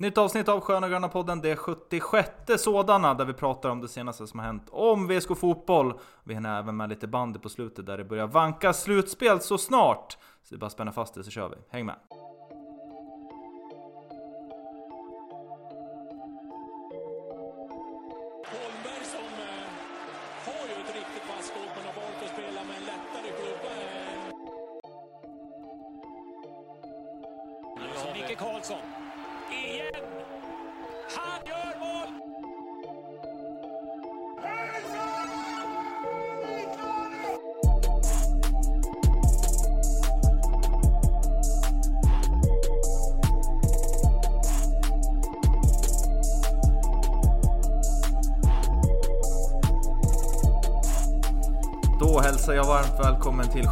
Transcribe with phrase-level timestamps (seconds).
[0.00, 4.26] Nytt avsnitt av Sköna Gröna podden, det 76 sådana, där vi pratar om det senaste
[4.26, 5.94] som har hänt om VSK Fotboll.
[6.24, 10.12] Vi hinner även med lite bandy på slutet där det börjar vanka slutspel så snart.
[10.12, 11.56] Så det är bara att spänna fast det så kör vi.
[11.70, 11.96] Häng med!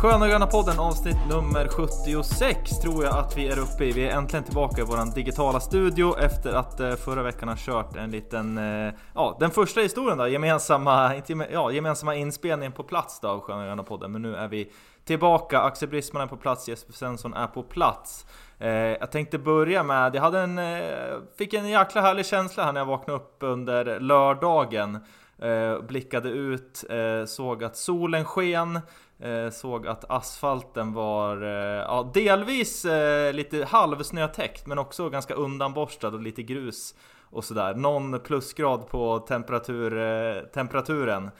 [0.02, 3.92] Sköna Gröna podden avsnitt nummer 76 tror jag att vi är uppe i.
[3.92, 7.96] Vi är äntligen tillbaka i vår digitala studio efter att eh, förra veckan ha kört
[7.96, 13.20] en liten, eh, ja den första historien då, gemensamma, inte, ja, gemensamma inspelningen på plats
[13.20, 14.12] då av Sköna Gröna podden.
[14.12, 14.72] Men nu är vi
[15.04, 18.26] tillbaka, Axel Brisman är på plats, Jesper Svensson är på plats.
[18.58, 22.72] Eh, jag tänkte börja med, jag hade en, eh, fick en jäkla härlig känsla här
[22.72, 24.98] när jag vaknade upp under lördagen.
[25.42, 28.80] Eh, blickade ut, eh, såg att solen sken,
[29.20, 36.08] eh, såg att asfalten var eh, ja, delvis eh, lite halvsnötäckt men också ganska undanborstad
[36.08, 36.94] och lite grus
[37.30, 37.74] och sådär.
[37.74, 41.30] Någon plusgrad på temperatur, eh, temperaturen.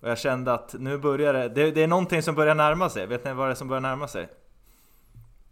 [0.00, 3.06] Och jag kände att nu börjar det, det, det är någonting som börjar närma sig.
[3.06, 4.28] Vet ni vad det är som börjar närma sig?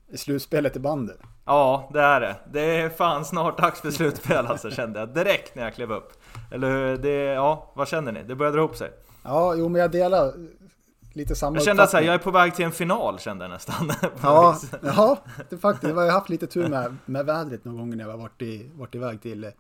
[0.09, 1.19] I slutspelet i bandet.
[1.45, 2.37] Ja, det är det.
[2.53, 6.13] Det är fan snart dags för slutspel alltså, kände jag direkt när jag klev upp.
[6.53, 6.97] Eller hur?
[6.97, 8.23] Det, ja, vad känner ni?
[8.23, 8.91] Det börjar dra ihop sig.
[9.23, 10.33] Ja, jo men jag delar
[11.17, 13.93] lite samma Jag kände att jag är på väg till en final, kände jag nästan.
[14.23, 15.89] Ja, ja det faktiskt.
[15.95, 18.71] Jag har haft lite tur med, med vädret någon gång när jag har varit, i,
[18.75, 19.51] varit iväg till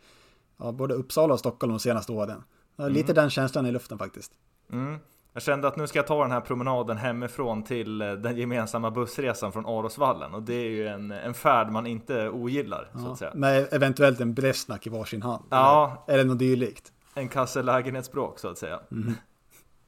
[0.56, 2.42] ja, både Uppsala och Stockholm de senaste åren.
[2.78, 4.32] Har Lite den känslan i luften faktiskt.
[4.72, 4.98] Mm.
[5.32, 8.90] Jag kände att nu ska jag ta den här promenaden hemifrån till eh, den gemensamma
[8.90, 10.34] bussresan från Arosvallen.
[10.34, 13.30] Och det är ju en, en färd man inte ogillar, så att Ja, säga.
[13.34, 15.44] med eventuellt en Bresnak i varsin hand.
[15.50, 16.04] Ja.
[16.06, 16.92] Eller, eller något dylikt.
[17.14, 18.80] En kasse lägenhetsbråk, så att säga.
[18.88, 19.14] Mhm.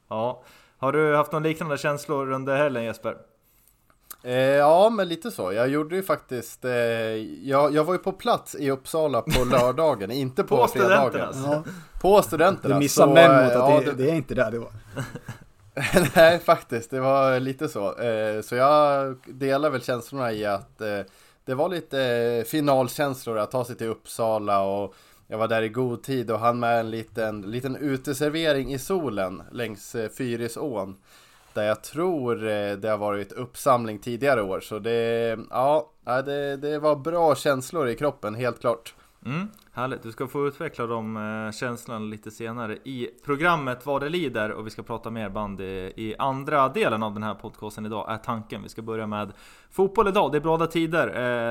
[0.07, 0.43] Ja.
[0.79, 3.17] Har du haft någon liknande känslor under helgen Jesper?
[4.23, 5.53] Eh, ja, men lite så.
[5.53, 10.11] Jag gjorde ju faktiskt, eh, jag, jag var ju på plats i Uppsala på lördagen,
[10.11, 11.43] inte på, På fredagen.
[11.45, 11.63] Ja,
[12.01, 12.75] På studenterna.
[12.75, 14.71] du missar så, memot eh, att ja, det, det är inte där det var.
[16.15, 16.91] Nej, faktiskt.
[16.91, 17.99] Det var lite så.
[17.99, 20.99] Eh, så jag delar väl känslorna i att eh,
[21.45, 24.95] det var lite eh, finalkänslor att ta sig till Uppsala och
[25.31, 29.43] jag var där i god tid och hann med en liten, liten uteservering i solen
[29.51, 30.95] längs eh, Fyrisån.
[31.53, 34.59] Där jag tror eh, det har varit uppsamling tidigare år.
[34.59, 35.91] Så det, ja,
[36.25, 38.95] det, det var bra känslor i kroppen, helt klart.
[39.25, 39.47] Mm,
[39.79, 44.51] härligt, du ska få utveckla de eh, känslorna lite senare i programmet vad det lider
[44.51, 45.63] och vi ska prata mer bandy
[45.95, 48.63] i andra delen av den här podcasten idag är tanken.
[48.63, 49.31] Vi ska börja med
[49.71, 50.31] fotboll idag.
[50.31, 51.07] Det är bråda tider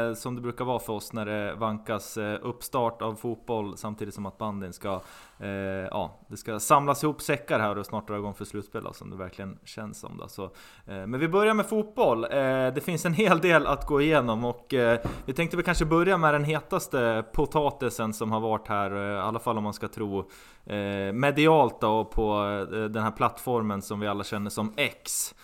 [0.08, 4.14] eh, som det brukar vara för oss när det vankas eh, uppstart av fotboll samtidigt
[4.14, 5.00] som att bandyn ska
[5.38, 5.48] eh,
[5.90, 9.10] ja, det ska samlas ihop säckar här och snart dra igång för slutspel då, som
[9.10, 10.16] det verkligen känns som.
[10.18, 10.28] Då.
[10.28, 10.50] Så, eh,
[10.86, 12.24] men vi börjar med fotboll.
[12.24, 12.30] Eh,
[12.74, 16.18] det finns en hel del att gå igenom och eh, vi tänkte väl kanske börja
[16.18, 19.88] med den hetaste potatisen som har varit här, eh, i alla fall om man ska
[19.88, 20.18] tro
[20.66, 25.34] eh, medialt då, på eh, den här plattformen som vi alla känner som X.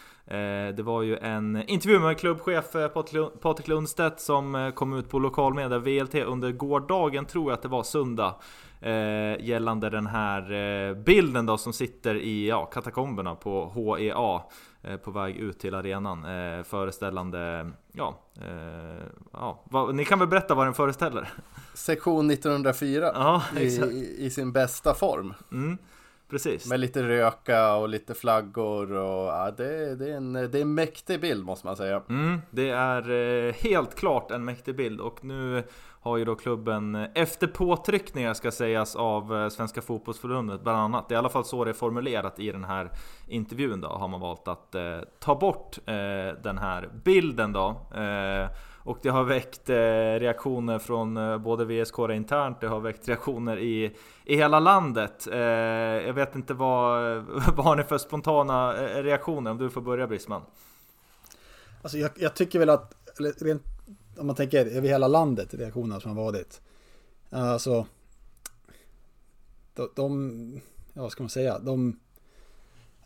[0.77, 2.73] Det var ju en intervju med klubbchef
[3.41, 7.83] Patrik Lundstedt som kom ut på lokalmedia VLT under gårdagen, tror jag att det var
[7.83, 8.35] söndag.
[9.41, 14.41] Gällande den här bilden då som sitter i ja, katakomberna på HEA
[15.05, 20.55] på väg ut till arenan eh, föreställande, ja, eh, ja vad, ni kan väl berätta
[20.55, 21.33] vad den föreställer?
[21.75, 25.35] Sektion 1904 Ja, i, i sin bästa form.
[25.53, 25.79] Mm,
[26.31, 26.67] precis.
[26.67, 30.75] Med lite röka och lite flaggor och ja, det, det, är en, det är en
[30.75, 32.03] mäktig bild måste man säga.
[32.09, 35.63] Mm, det är eh, helt klart en mäktig bild och nu
[36.05, 41.09] har ju då klubben eh, efter påtryckningar ska sägas av eh, Svenska Fotbollsförbundet bland annat.
[41.09, 42.91] Det är i alla fall så det är formulerat i den här
[43.29, 45.95] intervjun då har man valt att eh, ta bort eh,
[46.43, 47.69] den här bilden då.
[47.95, 48.49] Eh,
[48.83, 49.75] och det har väckt eh,
[50.21, 55.29] reaktioner från eh, både VSK internt, det har väckt reaktioner i, i hela landet.
[55.33, 55.39] Eh,
[56.07, 57.17] jag vet inte vad,
[57.57, 59.51] vad har ni för spontana eh, reaktioner?
[59.51, 60.43] Om du får börja Brisman.
[61.83, 63.74] Alltså jag, jag tycker väl att, eller rent,
[64.19, 66.61] om man tänker över hela landet, reaktionerna som har varit.
[67.31, 67.87] Eh, alltså,
[69.75, 70.61] de, de
[70.95, 72.01] ja vad ska man säga, de,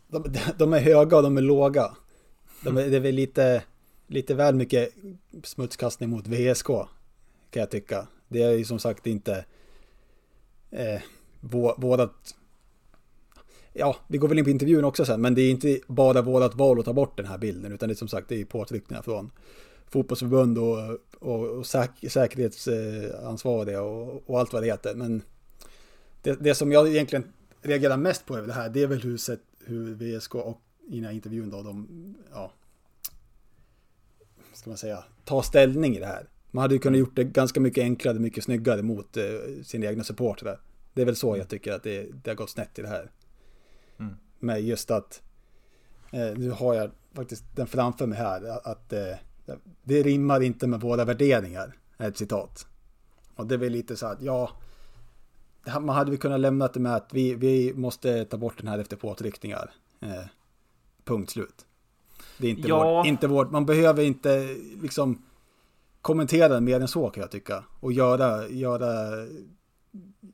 [0.07, 0.23] de,
[0.57, 1.91] de är höga och de är låga.
[2.63, 3.63] De är, det är väl lite,
[4.07, 4.89] lite väl mycket
[5.43, 8.07] smutskastning mot VSK, kan jag tycka.
[8.27, 9.45] Det är ju som sagt inte
[10.71, 11.01] eh,
[11.77, 12.35] vårat...
[13.73, 16.55] Ja, vi går väl in på intervjun också sen, men det är inte bara vårat
[16.55, 19.01] val att ta bort den här bilden, utan det är som sagt det är påtryckningar
[19.01, 19.31] från
[19.89, 24.95] fotbollsförbund och, och, och säk, säkerhetsansvariga och, och, allt vad det heter.
[24.95, 25.21] Men
[26.21, 29.17] det, det som jag egentligen reagerar mest på är det här, det är väl hur,
[29.17, 32.51] sett, hur VSK och i den här intervjun då, de, ja,
[34.53, 36.29] ska man säga, tar ställning i det här.
[36.51, 39.23] Man hade ju kunnat gjort det ganska mycket enklare, mycket snyggare mot eh,
[39.63, 40.59] sina egna supportrar.
[40.93, 43.11] Det är väl så jag tycker att det, det har gått snett i det här.
[43.99, 44.15] Mm.
[44.39, 45.21] Med just att,
[46.11, 49.15] eh, nu har jag faktiskt den framför mig här, att eh,
[49.83, 52.67] det rimmar inte med våra värderingar, är ett citat.
[53.35, 54.49] Och det är väl lite så att, ja,
[55.65, 58.79] man hade väl kunnat lämna det med att vi, vi måste ta bort den här
[58.79, 59.71] efter påtryckningar.
[60.01, 60.25] Eh,
[61.03, 61.65] punkt slut.
[62.37, 62.83] Det är inte, ja.
[62.83, 65.21] vår, inte vårt, man behöver inte liksom
[66.01, 67.63] kommentera mer än så kan jag tycka.
[67.79, 68.87] Och göra, göra,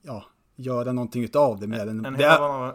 [0.02, 0.26] ja,
[0.56, 2.06] göra någonting utav det mer än...
[2.06, 2.16] En,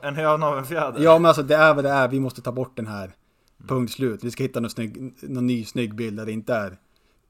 [0.03, 1.01] en höna av en fjäder.
[1.03, 3.15] Ja men alltså det är vad det är, vi måste ta bort den här.
[3.69, 4.25] Punkt slut.
[4.25, 6.79] Vi ska hitta någon, snygg, någon ny snygg bild där det inte är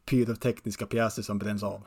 [0.05, 1.87] pyrotekniska pjäser som bränns av.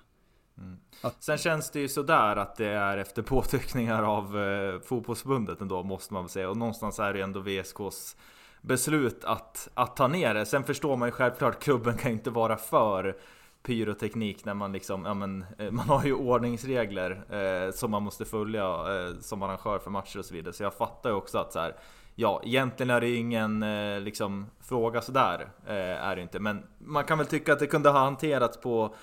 [0.57, 0.77] Mm.
[1.19, 6.13] Sen känns det ju sådär att det är efter påtryckningar av eh, fotbollsförbundet ändå måste
[6.13, 6.49] man väl säga.
[6.49, 8.15] Och någonstans är det ju ändå VSKs
[8.61, 10.45] beslut att, att ta ner det.
[10.45, 13.17] Sen förstår man ju självklart, klubben kan ju inte vara för
[13.63, 18.25] pyroteknik när man liksom, ja men eh, man har ju ordningsregler eh, som man måste
[18.25, 20.53] följa eh, som arrangör för matcher och så vidare.
[20.53, 21.75] Så jag fattar ju också att så här,
[22.15, 26.39] ja egentligen är det ju ingen eh, liksom fråga sådär, eh, är det inte.
[26.39, 28.95] Men man kan väl tycka att det kunde ha hanterats på,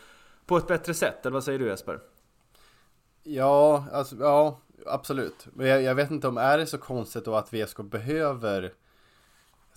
[0.46, 2.00] på ett bättre sätt, eller vad säger du Jesper?
[3.22, 5.46] Ja, alltså, ja absolut.
[5.52, 8.72] Men jag, jag vet inte om är det så konstigt då att VSK behöver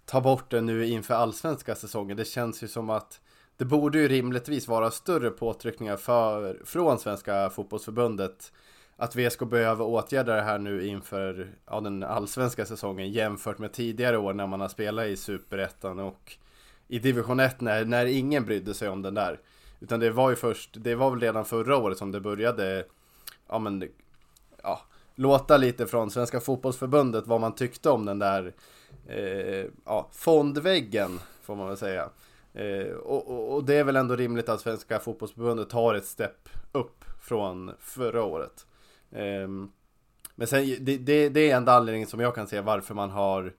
[0.06, 2.18] ta bort det nu inför allsvenska säsongen.
[2.18, 3.22] Det känns ju som att
[3.58, 8.52] det borde ju rimligtvis vara större påtryckningar för, från Svenska fotbollsförbundet
[8.98, 14.18] att VSK behöver åtgärda det här nu inför ja, den allsvenska säsongen jämfört med tidigare
[14.18, 16.38] år när man har spelat i Superettan och
[16.88, 19.40] i division 1 när, när ingen brydde sig om den där.
[19.80, 22.86] Utan det var ju först, det var väl redan förra året som det började,
[23.50, 23.90] ja men,
[24.64, 24.82] ja,
[25.16, 28.54] låta lite från Svenska fotbollsförbundet vad man tyckte om den där
[29.08, 32.10] eh, ja, fondväggen får man väl säga.
[32.54, 36.30] Eh, och, och, och, det är väl ändå rimligt att Svenska fotbollsförbundet tar ett steg
[36.72, 38.66] upp från förra året.
[39.16, 39.48] Eh,
[40.36, 43.54] men sen, det, det, det, är enda anledningen som jag kan se varför man har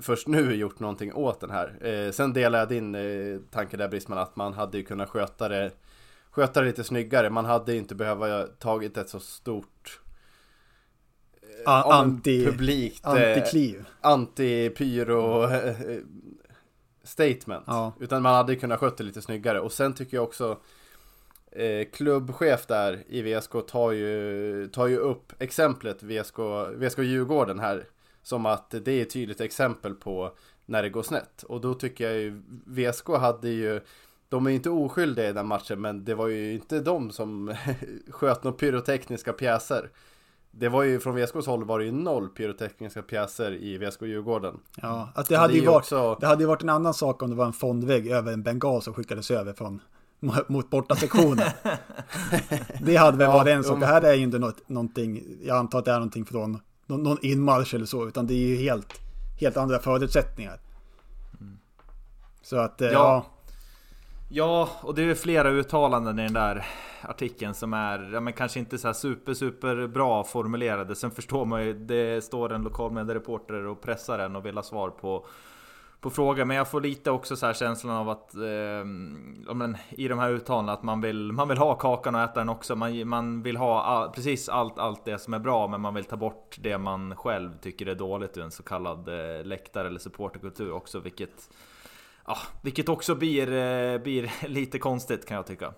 [0.00, 1.86] först nu gjort någonting åt den här.
[1.86, 5.48] Eh, sen delar jag din eh, tanke där Brisman att man hade ju kunnat sköta
[5.48, 5.70] det
[6.30, 10.00] Sköta det lite snyggare, man hade inte behövt tagit ett så stort
[11.64, 13.84] ja, anti, publikt antikliv.
[14.00, 15.48] Anti-pyro
[17.02, 17.64] statement.
[17.66, 17.92] Ja.
[18.00, 19.60] Utan man hade kunnat sköta det lite snyggare.
[19.60, 20.58] Och sen tycker jag också
[21.52, 26.38] eh, klubbchef där i VSK tar ju, tar ju upp exemplet VSK,
[26.76, 27.86] VSK Djurgården här.
[28.22, 30.32] Som att det är ett tydligt exempel på
[30.66, 31.42] när det går snett.
[31.42, 33.80] Och då tycker jag ju VSK hade ju
[34.28, 37.54] de är inte oskyldiga i den matchen men det var ju inte de som
[38.10, 39.90] sköt några pyrotekniska pjäser.
[40.50, 44.60] Det var ju från VSKs håll var det ju noll pyrotekniska pjäser i VSK Djurgården.
[44.82, 46.16] Ja, att det hade, det ju varit, också...
[46.20, 48.82] det hade ju varit en annan sak om det var en fondvägg över en bengal
[48.82, 49.80] som skickades över från
[50.48, 51.50] mot borta sektionen.
[52.80, 53.80] det hade väl varit en sak.
[53.80, 57.02] Det här är ju inte något, någonting, jag antar att det är någonting från någon,
[57.02, 59.00] någon inmarsch eller så, utan det är ju helt,
[59.40, 60.60] helt andra förutsättningar.
[61.40, 61.58] Mm.
[62.42, 62.92] Så att, eh, ja.
[62.92, 63.26] ja.
[64.34, 66.66] Ja, och det är flera uttalanden i den där
[67.02, 70.94] artikeln som är, ja men kanske inte så här super super bra formulerade.
[70.94, 74.62] Sen förstår man ju, det står en lokal mediereporter och pressar en och vill ha
[74.62, 75.26] svar på
[76.02, 78.84] på frågor, men jag får lite också så här känslan av att eh,
[79.54, 82.48] men, i de här uttalandena att man vill, man vill ha kakan och äta den
[82.48, 82.76] också.
[82.76, 86.04] Man, man vill ha all, precis allt, allt det som är bra, men man vill
[86.04, 89.98] ta bort det man själv tycker är dåligt ur en så kallad eh, läktare eller
[89.98, 91.50] supporterkultur också, vilket
[92.26, 95.74] Ja, vilket också blir, eh, blir lite konstigt kan jag tycka.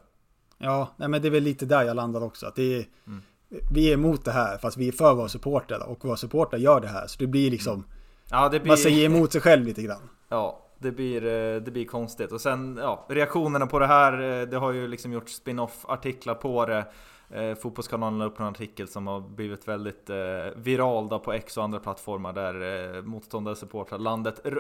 [0.59, 2.47] Ja, nej men det är väl lite där jag landar också.
[2.47, 3.23] Att det är, mm.
[3.71, 6.81] Vi är emot det här fast vi är för våra supportrar och våra supportrar gör
[6.81, 7.07] det här.
[7.07, 7.75] Så det blir liksom...
[7.75, 7.87] Mm.
[8.31, 8.69] Ja, det blir...
[8.69, 10.09] Man säger emot sig själv lite grann.
[10.29, 12.33] Ja, det blir, eh, det blir konstigt.
[12.33, 16.35] Och sen, ja, reaktionerna på det här, eh, det har ju liksom gjort spin-off artiklar
[16.35, 16.85] på det.
[17.31, 20.17] Eh, Fotbollskanalen la upp en artikel som har blivit väldigt eh,
[20.57, 24.53] viral då på X och andra plattformar där eh, motståndare supportrar landet eh,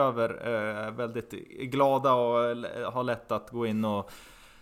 [0.00, 2.56] över eh, väldigt glada och
[2.92, 4.10] har lätt att gå in och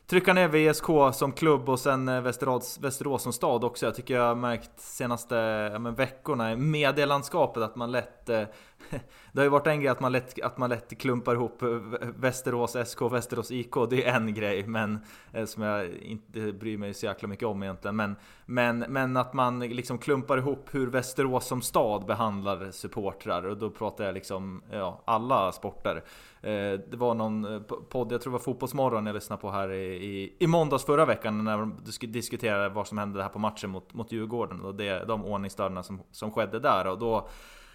[0.06, 3.86] trycka ner VSK som klubb och sen Västerås, Västerås som stad också.
[3.86, 5.34] Jag tycker jag har märkt senaste
[5.72, 8.42] ja, men veckorna i medielandskapet att man lätt eh,
[9.32, 11.62] det har ju varit en grej att man lätt, att man lätt klumpar ihop
[12.00, 13.74] Västerås SK och Västerås IK.
[13.90, 14.98] Det är en grej, men
[15.32, 17.96] eh, som jag inte bryr mig så jäkla mycket om egentligen.
[17.96, 23.46] Men, men, men att man liksom klumpar ihop hur Västerås som stad behandlar supportrar.
[23.46, 26.04] Och då pratar jag liksom ja, alla sporter.
[26.42, 29.72] Eh, det var någon eh, podd, jag tror det var Fotbollsmorgon jag lyssnade på här
[29.72, 31.76] i, i, i måndags förra veckan när de
[32.12, 36.00] diskuterade vad som hände här på matchen mot, mot Djurgården och det, de ordningsstörningarna som,
[36.10, 36.86] som skedde där.
[36.86, 37.28] Och då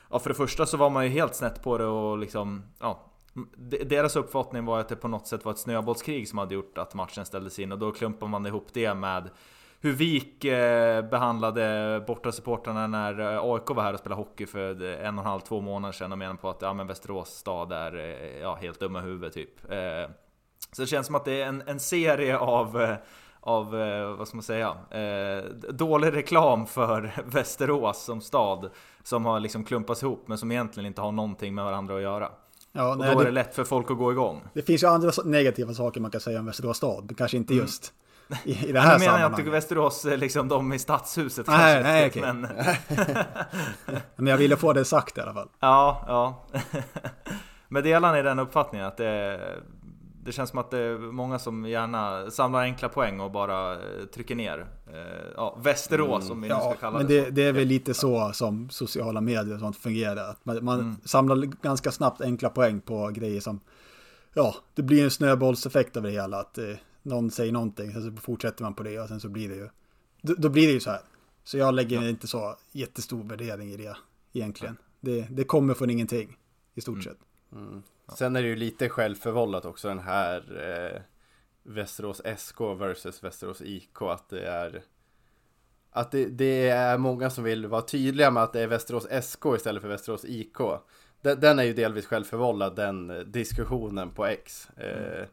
[0.09, 3.12] Ja, för det första så var man ju helt snett på det och liksom, ja,
[3.85, 6.93] deras uppfattning var att det på något sätt var ett snöbollskrig som hade gjort att
[6.93, 9.29] matchen ställdes in och då klumpar man ihop det med
[9.81, 15.17] hur Vik eh, behandlade bortasupportrarna när eh, AIK var här och spelade hockey för en
[15.17, 17.95] och en halv, två månader sedan och menade på att ja, men Västerås stad är
[17.97, 19.62] eh, ja, helt dumma huvud typ.
[20.71, 22.97] Så det känns som att det är en, en serie av
[23.46, 28.70] av, eh, vad ska man säga, eh, dålig reklam för Västerås som stad.
[29.04, 32.30] Som har liksom klumpats ihop men som egentligen inte har någonting med varandra att göra.
[32.72, 34.44] Ja, och nej, då är det, lätt för folk att gå igång.
[34.54, 37.64] Det finns ju andra negativa saker man kan säga om Västerås stad, kanske inte mm.
[37.66, 37.94] just
[38.44, 41.84] i, i det här Nu menar jag inte Västerås, eh, liksom de i stadshuset nej,
[41.84, 41.92] kanske.
[41.92, 42.22] Nej, okay.
[42.22, 42.48] men...
[44.16, 45.50] men jag ville få det sagt i alla fall.
[45.60, 46.46] Ja, ja.
[47.68, 49.40] men delar ni den uppfattningen att det
[50.25, 54.05] det känns som att det är många som gärna samlar enkla poäng och bara eh,
[54.13, 54.67] trycker ner.
[54.88, 56.32] Eh, ja, Västerås mm.
[56.32, 59.22] om vi nu ska kalla men det, det, det är väl lite så som sociala
[59.22, 60.29] medier och sånt fungerar.
[60.29, 60.96] Att man, man mm.
[61.05, 63.60] samlar ganska snabbt enkla poäng på grejer som,
[64.34, 66.39] ja, det blir en snöbollseffekt av det hela.
[66.39, 69.50] Att eh, någon säger någonting, sen så fortsätter man på det och sen så blir
[69.50, 69.70] det ju,
[70.22, 71.01] då, då blir det ju så här.
[71.44, 72.10] Så jag lägger ja.
[72.10, 73.98] inte så jättestor värdering i det
[74.34, 74.77] egentligen.
[75.00, 76.38] Det, det kommer från ingenting
[76.74, 77.03] i stort mm.
[77.03, 77.17] sett.
[77.51, 77.82] Mm.
[78.13, 80.43] Sen är det ju lite självförvållat också den här
[80.93, 81.01] eh,
[81.63, 84.01] Västerås SK versus Västerås IK.
[84.01, 84.83] Att det är
[85.91, 89.45] att det, det, är många som vill vara tydliga med att det är Västerås SK
[89.55, 90.57] istället för Västerås IK.
[91.21, 94.69] Den, den är ju delvis självförvållad den diskussionen på X.
[94.77, 95.27] Eh, mm.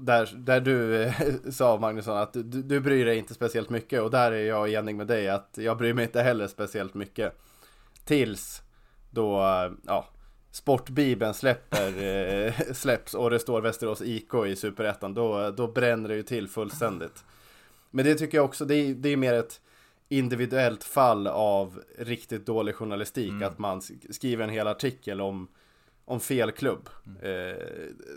[0.00, 1.14] där, där du eh,
[1.50, 4.94] sa Magnusson att du, du bryr dig inte speciellt mycket och där är jag enig
[4.94, 7.38] med dig att jag bryr mig inte heller speciellt mycket.
[8.04, 8.62] Tills
[9.10, 9.42] då,
[9.86, 10.06] ja,
[10.52, 16.14] Sportbibeln släpper, eh, släpps och det står Västerås IK i Superettan, då, då bränner det
[16.14, 17.24] ju till fullständigt.
[17.90, 19.60] Men det tycker jag också, det är, det är mer ett
[20.08, 23.48] individuellt fall av riktigt dålig journalistik, mm.
[23.48, 25.48] att man skriver en hel artikel om,
[26.04, 26.88] om fel klubb.
[27.06, 27.16] Mm.
[27.16, 27.56] Eh,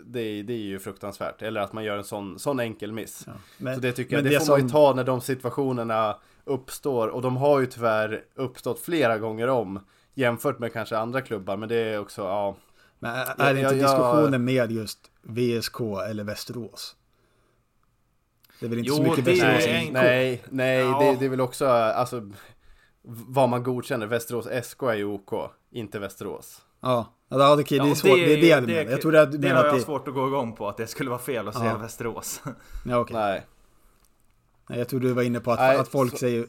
[0.04, 3.24] det, det är ju fruktansvärt, eller att man gör en sån, sån enkel miss.
[3.26, 3.32] Ja.
[3.58, 4.52] Men, Så det tycker jag, det, det får som...
[4.52, 9.48] man ju ta när de situationerna uppstår, och de har ju tyvärr uppstått flera gånger
[9.48, 9.80] om.
[10.18, 12.56] Jämfört med kanske andra klubbar, men det är också, ja.
[12.98, 16.96] Men är det inte diskussionen med just VSK eller Västerås?
[18.60, 20.98] Det är väl inte jo, så mycket Västerås nej, nej, nej, ja.
[21.00, 22.30] det, det är väl också, alltså
[23.06, 24.06] vad man godkänner.
[24.06, 26.62] Västerås SK är ju OK, inte Västerås.
[26.80, 28.10] Ja, ja okej, det är svårt.
[28.10, 28.90] Det, det är det du menar.
[28.90, 29.48] Jag tror att det...
[29.48, 31.78] har jag svårt att gå igång på, att det skulle vara fel att säga ja.
[31.78, 32.42] Västerås.
[32.84, 33.16] Ja, okej.
[33.16, 33.46] Nej.
[34.68, 36.16] Nej, jag tror du var inne på att, Nej, att folk så...
[36.16, 36.46] säger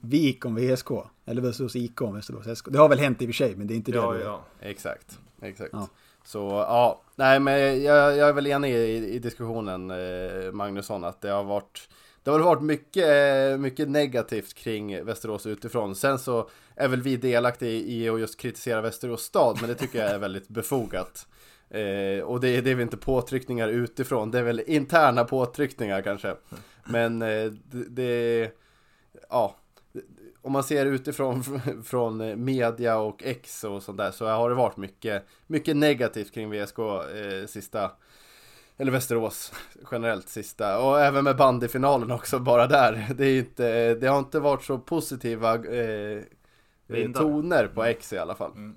[0.00, 0.90] VIK om VSK.
[1.26, 2.68] Eller Västerås IK om Västerås SK.
[2.68, 4.24] Det har väl hänt i och för sig, men det är inte ja, det.
[4.24, 5.18] Ja, exakt.
[5.42, 5.70] Exakt.
[5.72, 5.88] Ja.
[6.24, 11.20] Så ja, nej men jag, jag är väl enig i, i diskussionen eh, Magnusson att
[11.20, 11.88] det har varit
[12.22, 13.08] det har varit mycket,
[13.52, 15.94] eh, mycket negativt kring Västerås utifrån.
[15.94, 19.98] Sen så är väl vi delaktiga i att just kritisera Västerås stad, men det tycker
[19.98, 21.26] jag är väldigt befogat.
[21.70, 26.36] Eh, och det, det är väl inte påtryckningar utifrån, det är väl interna påtryckningar kanske.
[26.84, 28.50] Men eh, det, det,
[29.30, 29.56] ja,
[30.42, 31.42] om man ser utifrån
[31.84, 36.50] från media och X och sånt där så har det varit mycket, mycket negativt kring
[36.50, 37.90] VSK eh, sista
[38.80, 39.52] eller Västerås
[39.90, 43.06] generellt sista och även med bandyfinalen också bara där.
[43.14, 46.22] Det, är inte, det har inte varit så positiva eh,
[47.14, 48.52] toner på X i alla fall.
[48.52, 48.76] Mm.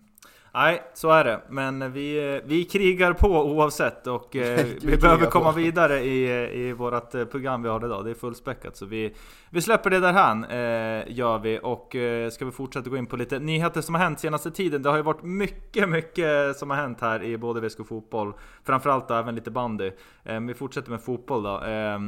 [0.56, 1.42] Nej, så är det.
[1.50, 5.58] Men vi, vi krigar på oavsett och eh, vi behöver komma på.
[5.58, 6.30] vidare i,
[6.60, 8.06] i vårt eh, program vi har idag.
[8.06, 9.16] Det är fullspäckat så vi,
[9.50, 11.60] vi släpper det därhän, eh, gör vi.
[11.64, 14.82] Och eh, ska vi fortsätta gå in på lite nyheter som har hänt senaste tiden.
[14.84, 18.34] Det har ju varit mycket, mycket som har hänt här i både VSK fotboll.
[18.64, 19.92] Framförallt då, även lite bandy.
[20.24, 21.62] Eh, vi fortsätter med fotboll då.
[21.62, 22.00] Eh,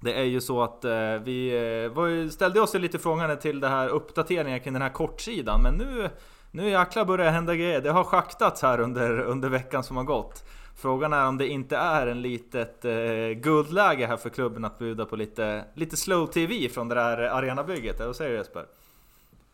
[0.00, 0.84] det är ju så att
[1.24, 5.62] vi ställde oss lite frågande till det här uppdateringen kring den här kortsidan.
[5.62, 6.10] Men nu
[6.52, 7.80] nu jäklar börjar det hända grejer.
[7.80, 10.44] Det har schaktats här under, under veckan som har gått.
[10.76, 12.92] Frågan är om det inte är en litet eh,
[13.36, 18.00] guldläge här för klubben att bjuda på lite, lite slow TV från det där arenabygget.
[18.00, 18.64] Vad säger du Jesper?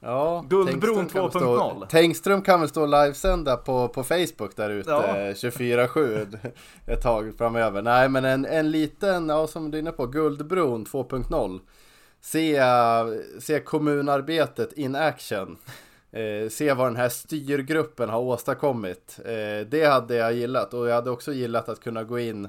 [0.01, 5.03] Ja, Guldbron 2.0 Tengström kan väl stå och livesända på, på Facebook där ute ja.
[5.33, 6.39] 24-7
[6.87, 7.83] ett tag framöver.
[7.83, 11.61] Nej men en, en liten, ja som du är inne på, Guldbron 2.0
[12.21, 12.63] Se,
[13.41, 15.57] se kommunarbetet in action
[16.13, 19.19] eh, se vad den här styrgruppen har åstadkommit.
[19.25, 22.49] Eh, det hade jag gillat och jag hade också gillat att kunna gå in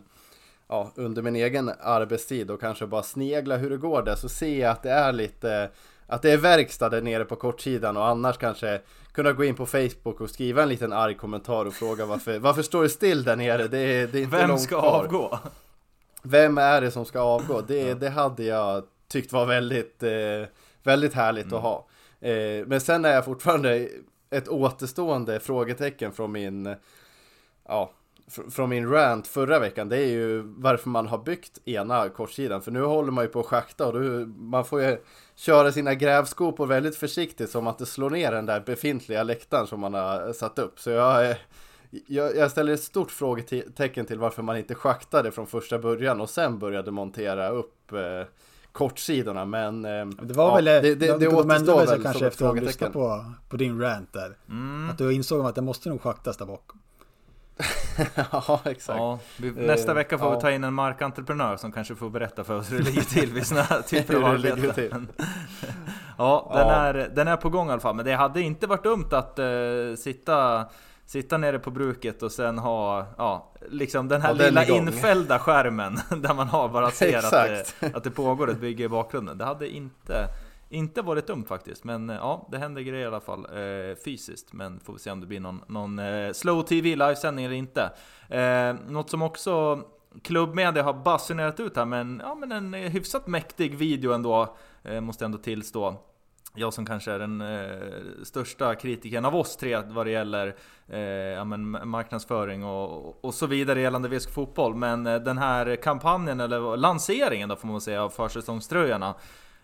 [0.68, 4.60] ja, under min egen arbetstid och kanske bara snegla hur det går där så ser
[4.60, 5.70] jag att det är lite
[6.08, 8.82] att det är verkstad där nere på kortsidan och annars kanske
[9.14, 12.62] kunna gå in på Facebook och skriva en liten arg kommentar och fråga varför, varför
[12.62, 13.68] står det still där nere?
[13.68, 15.04] Det är, det är inte Vem långt ska kvar.
[15.04, 15.40] avgå?
[16.24, 17.62] Vem är det som ska avgå?
[17.62, 20.10] Det, det hade jag tyckt var väldigt, eh,
[20.84, 21.58] väldigt härligt Mm.
[21.58, 21.86] att ha.
[22.22, 23.90] Eh, men sen är jag fortfarande
[24.30, 26.76] ett återstående frågetecken från min,
[27.68, 27.92] ja,
[28.30, 29.90] fr- från min rant förra veckan.
[29.90, 32.62] Det är ju varför man har byggt ena kortsidan.
[32.62, 34.98] För nu håller man ju på att schakta och då, man får ju
[35.36, 39.80] köra sina grävskopor väldigt försiktigt som att det slår ner den där befintliga läktaren som
[39.80, 40.80] man har satt upp.
[40.80, 41.36] Så jag,
[42.08, 46.30] jag, jag ställer ett stort frågetecken till varför man inte schaktade från första början och
[46.30, 48.28] sen började montera upp eh,
[48.72, 49.46] kortsidorna.
[49.46, 52.62] Men eh, Det var ja, väl, det, det, det återstår väl kanske efter att ha
[52.62, 54.38] lyssnat på, på din rant där.
[54.50, 54.90] Mm.
[54.90, 56.80] Att du insåg att det måste nog schaktas där bakom.
[58.32, 59.00] ja, exakt.
[59.00, 60.36] Ja, vi, nästa Eh, vecka får ja.
[60.36, 63.34] vi ta in en markentreprenör som kanske får berätta för oss hur det ligger till
[63.34, 64.74] vid sådana här typer av arbeten.
[64.74, 64.90] till.
[64.92, 65.08] Men-
[66.18, 66.68] Ja, den.
[66.70, 67.96] Är, den är på gång i alla fall.
[67.96, 69.46] Men det hade inte varit dumt att eh,
[69.98, 70.66] sitta,
[71.10, 74.78] sitta nere på bruket och sen ha ja, liksom den här den lilla igång.
[74.78, 78.88] infällda skärmen där man har bara ser att det, att det pågår ett bygge i
[78.88, 79.38] bakgrunden.
[79.38, 80.28] Det hade inte,
[80.70, 81.84] inte varit dumt faktiskt.
[81.84, 84.54] Men eh, ja, det händer grejer i alla fall eh, fysiskt.
[84.54, 87.92] Men får vi se om det blir någon, någon eh, slow TV livesändning eller inte.
[88.30, 89.84] Eh, något som också
[90.24, 95.02] klubbmedia har basunerat ut här, men, ja, men en eh, hyfsat mäktig video ändå, eh,
[95.02, 95.96] måste ändå tillstå.
[96.60, 100.56] Jag som kanske är den eh, största kritikern av oss tre vad det gäller
[100.88, 104.76] eh, ja, men marknadsföring och, och så vidare gällande VSK Fotboll.
[104.76, 109.16] Men eh, den här kampanjen, eller lanseringen då får man säga, av försäsongströjorna.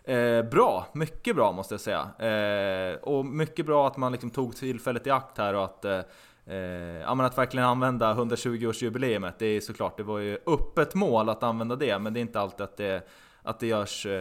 [0.03, 2.29] Eh, bra, mycket bra måste jag säga.
[2.29, 5.99] Eh, och mycket bra att man liksom tog tillfället i akt här och att eh,
[6.47, 6.55] eh
[7.01, 9.33] ja men att verkligen använda 120-årsjubileet.
[9.39, 12.39] det är såklart, det var ju öppet mål att använda det, men det är inte
[12.39, 13.01] alltid att det,
[13.45, 14.11] att det görs, eh,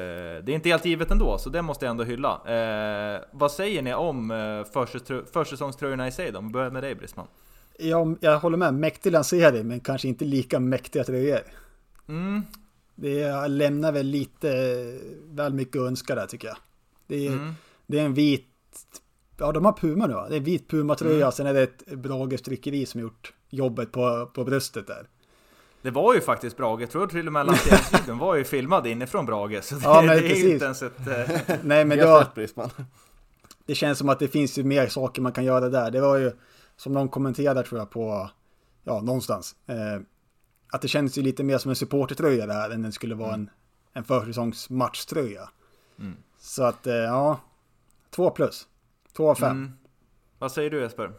[0.44, 2.32] det är inte helt givet ändå, så det måste jag ändå hylla.
[2.46, 6.38] Eh, vad säger ni om eh, försäsongströ- försäsongströjorna i sig då?
[6.38, 7.26] Om vi börjar med dig Brisman.
[7.78, 11.40] Jag, jag håller med, mäktig lansering men kanske inte lika mäktiga tröjor.
[12.08, 12.42] Mm,
[12.94, 14.48] Det lämnar väl lite
[15.24, 16.56] väl mycket att önska där tycker jag.
[17.06, 17.52] Det är, mm.
[17.86, 18.46] det är en vit,
[19.38, 20.28] ja de har Puma nu va?
[20.28, 21.32] Det är en vit Puma-tröja, Mm.
[21.32, 25.06] sen är det ett Brage strickeri som gjort jobbet på, på bröstet där.
[25.84, 29.26] Det var ju faktiskt Brage, jag tror till och med lanseringsvideon var ju filmad inifrån
[29.26, 30.44] Brage, så det, Ja, men det är precis.
[30.44, 31.06] inte ens ett...
[31.06, 32.24] Eh, Nej men då,
[33.66, 35.90] det känns som att det finns ju mer saker man kan göra där.
[35.90, 36.32] Det var ju,
[36.76, 38.30] som någon kommenterade tror jag på,
[38.84, 39.56] ja någonstans.
[39.66, 40.00] Eh,
[40.72, 43.50] att det känns ju lite mer som en supportertröja där än den skulle vara en,
[43.92, 45.48] en försäsongsmatchtröja.
[46.00, 46.16] Mm.
[46.38, 47.40] Så att, eh, ja,
[48.10, 48.66] två plus.
[49.16, 49.50] Två av fem.
[49.50, 49.72] mm.
[50.38, 51.12] Vad säger du Jesper?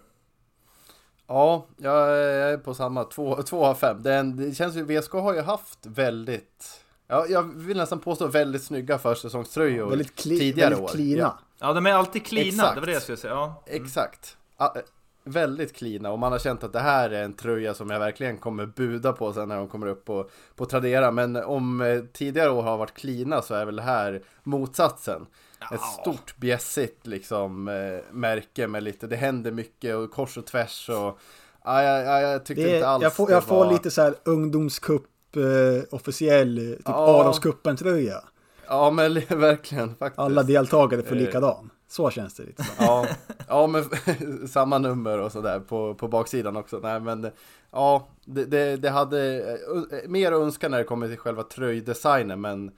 [1.28, 3.04] Ja, jag är på samma.
[3.04, 4.04] Två, två av fem.
[4.04, 8.64] Den, det känns ju, VSK har ju haft väldigt, ja, jag vill nästan påstå väldigt
[8.64, 10.94] snygga försäsongströjor Väldigt, cli, tidigare väldigt år.
[10.94, 11.22] cleana.
[11.22, 12.76] Ja, Ja, de är alltid Exakt.
[12.76, 13.34] det var det jag skulle säga.
[13.34, 13.64] Ja.
[13.66, 14.38] exakt.
[14.58, 14.76] Ja,
[15.24, 18.38] väldigt cleana och man har känt att det här är en tröja som jag verkligen
[18.38, 21.12] kommer buda på sen när de kommer upp på, på Tradera.
[21.12, 25.26] Men om eh, tidigare år har varit cleana så är väl det här motsatsen.
[25.71, 30.89] Ett stort bjässigt liksom eh, märke med lite, det händer mycket och kors och tvärs
[30.89, 31.19] och
[31.63, 33.71] ja, jag, jag, tyckte Det inte alls jag får, det jag får var...
[33.71, 35.04] lite så här ungdomscup
[35.36, 35.41] eh,
[35.95, 37.19] officiell, typ Ja.
[37.21, 38.21] Adolfscupen-tröja.
[38.67, 40.19] Ja men li- verkligen faktiskt.
[40.19, 41.21] Alla deltagare får Eh.
[41.21, 41.69] likadan.
[41.88, 42.63] Så känns det lite.
[42.63, 42.75] som.
[42.86, 43.08] Ja,
[43.47, 43.86] ja men
[44.47, 46.80] samma nummer och sådär på, på baksidan också.
[46.84, 47.32] Nej men
[47.71, 52.41] ja, det, det, det hade eh, mer att önska när det kommer till själva tröjdesignen
[52.41, 52.71] men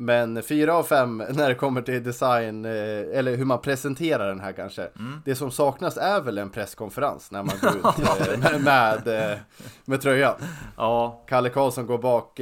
[0.00, 2.72] men fyra av fem när det kommer till design, eh,
[3.18, 4.88] eller hur man presenterar den här kanske.
[5.24, 7.84] Det som saknas är väl en presskonferens när man går ut
[8.28, 9.38] eh, med, med, eh,
[9.84, 10.34] med tröjan.
[10.76, 12.40] Ja, Kalle Karlsson går bak,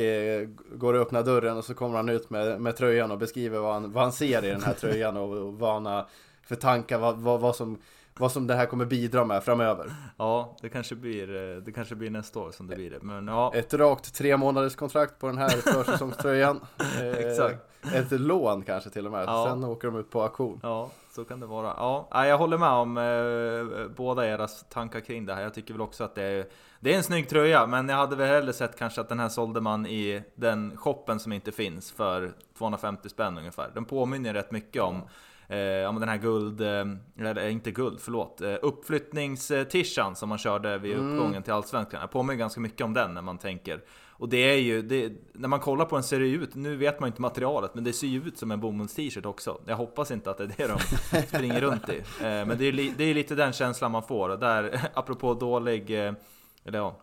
[0.74, 3.72] går och öppnar dörren och så kommer han ut med, med tröjan och beskriver vad
[3.72, 6.06] han, vad han ser i den här tröjan och, och vad han har
[6.42, 7.78] för tankar, vad, vad, vad, som,
[8.18, 9.90] vad som det här kommer bidra med framöver.
[10.16, 13.02] ja det, kanske blir, eh, det kanske blir nästa år som det blir det.
[13.02, 16.60] Men ja, Ett rakt tre månaders kontrakt på den här försäsongströjan.
[17.00, 17.64] Eh, Exakt.
[17.94, 19.24] Ett lån kanske till och med.
[19.26, 19.46] Ja.
[19.48, 20.60] Sen åker de ut på auktion.
[20.62, 21.72] Ja, så kan det vara.
[21.76, 25.42] Ja, jag håller med om eh, båda eras tankar kring det här.
[25.42, 26.46] Jag tycker väl också att det är,
[26.80, 29.28] det är en snygg tröja, men jag hade väl hellre sett kanske att den här
[29.28, 33.70] sålde man i den shoppen som inte finns för 250 spänn ungefär.
[33.74, 35.02] Den påminner rätt mycket om
[35.48, 40.38] eh, ja, men den här guld, eh, eller inte guld, förlåt, eh, uppflyttningstishan som man
[40.38, 41.12] körde vid Mm.
[41.12, 42.00] uppgången till Allsvenskan.
[42.00, 43.80] Jag påminner ganska mycket om den när man tänker.
[44.10, 46.76] Och det är ju, det, när man kollar på den ser det ju ut, nu
[46.76, 49.60] vet man ju inte materialet, men det ser ju ut som en bomullst-t-shirt också.
[49.66, 52.02] Jag hoppas inte att det är det de springer runt i.
[52.20, 54.28] Men det är, det är lite den känslan man får.
[54.28, 56.96] Och där, apropå dålig, eller ja,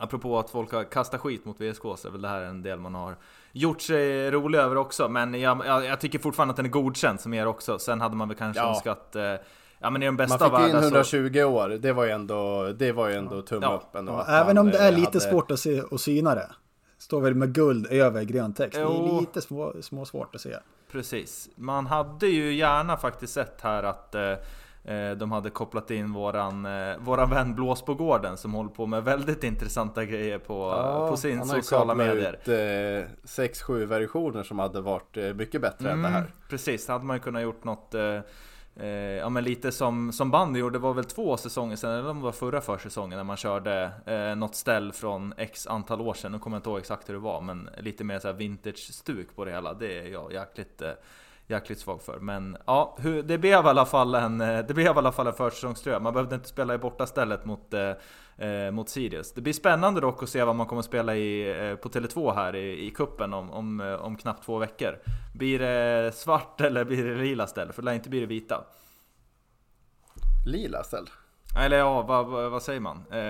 [0.00, 2.78] Apropå att folk har kastat skit mot VSK så är väl det här en del
[2.78, 3.16] man har
[3.52, 5.08] gjort sig rolig över också.
[5.08, 7.78] Men jag, jag, jag tycker fortfarande att den är godkänd som er också.
[7.78, 8.68] Sen hade man väl kanske Ja.
[8.68, 9.16] önskat...
[9.16, 9.22] Eh,
[9.78, 11.16] ja men i den Man bästa fick av in världar så...
[11.16, 13.74] 120 år, det var ju ändå, det var ju ändå tumme Ja.
[13.88, 14.12] upp ändå.
[14.12, 16.34] Ja, att även man, om det är eh, lite hade- svårt att, se, att syna
[16.34, 16.50] det.
[16.98, 18.74] Står väl med guld över grön text.
[18.78, 19.16] Det Jo.
[19.16, 20.56] är lite små, små svårt att se.
[20.92, 21.48] Precis.
[21.56, 24.32] Man hade ju gärna faktiskt sett här att eh,
[25.18, 29.04] de hade kopplat in våran, eh, våran vän Blås på gården som håller på med
[29.04, 32.32] väldigt intressanta grejer på, Ja, på sin han har ju sociala kablat medier.
[32.32, 32.48] ut
[33.08, 36.18] eh, 6-7 versioner som hade varit eh, mycket bättre än det här.
[36.20, 38.20] Mm, Precis, det hade man ju kunnat gjort något eh,
[38.76, 42.10] eh, Ja men lite som, som bandy gjorde, det var väl två säsonger sedan, eller
[42.10, 46.14] om det var förra försäsongen när man körde eh, något ställ från x antal år
[46.14, 46.32] sedan.
[46.32, 49.36] Nu kommer jag inte ihåg exakt hur det var, men lite mer så här vintage-stuk
[49.36, 49.74] på det hela.
[49.74, 50.90] Det är jag jäkligt, eh,
[51.48, 52.18] jäkligt svag för.
[52.18, 55.32] Men ja, det blev i alla fall en, eh, det blev i alla fall en
[55.32, 56.00] försäsongströja.
[56.00, 57.92] Man behövde inte spela i bortastället mot eh,
[58.48, 59.32] eh, mot Sirius.
[59.32, 62.56] Det blir spännande dock att se vad man kommer spela i, eh, på Tele2 här
[62.56, 64.98] i, i kuppen om, om, om knappt två veckor.
[65.34, 67.72] Blir det svart eller blir det lila ställ?
[67.72, 68.64] För det lär inte bli det vita.
[70.46, 71.08] Lila ställ.
[71.58, 73.04] Eller ja, vad, vad, vad säger man?
[73.10, 73.20] Eh,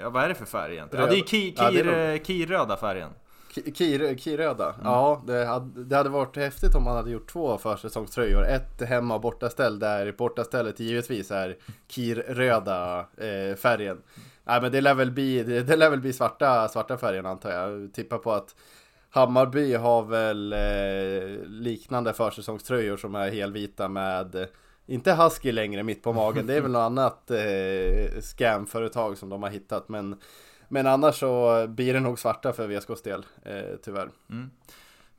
[0.00, 1.04] ja, vad är det för färg egentligen?
[1.04, 3.10] Ja, det är ki, Ja, det är kir, eh, kirröda färgen.
[3.54, 4.64] Ki- Kir, kirröda.
[4.64, 4.80] Mm.
[4.84, 8.44] Ja, det hade, det hade varit häftigt om man hade gjort två försäsongströjor.
[8.46, 11.56] Ett hemma och bortaställ där bortastället givetvis är
[11.88, 14.02] kirröda eh, färgen.
[14.44, 17.50] Nej men det lär väl bli, det, det lär väl bli svarta, svarta färgen antar
[17.50, 17.92] jag.
[17.94, 18.54] Tippar på att
[19.10, 24.46] Hammarby har väl eh, liknande försäsongströjor som är helvita med
[24.86, 26.46] inte Husky längre mitt på magen.
[26.46, 29.88] Det är väl något annat eh, scamföretag som de har hittat.
[29.88, 30.16] Men,
[30.70, 34.08] men annars så blir det nog svarta för VSKs del, eh, tyvärr.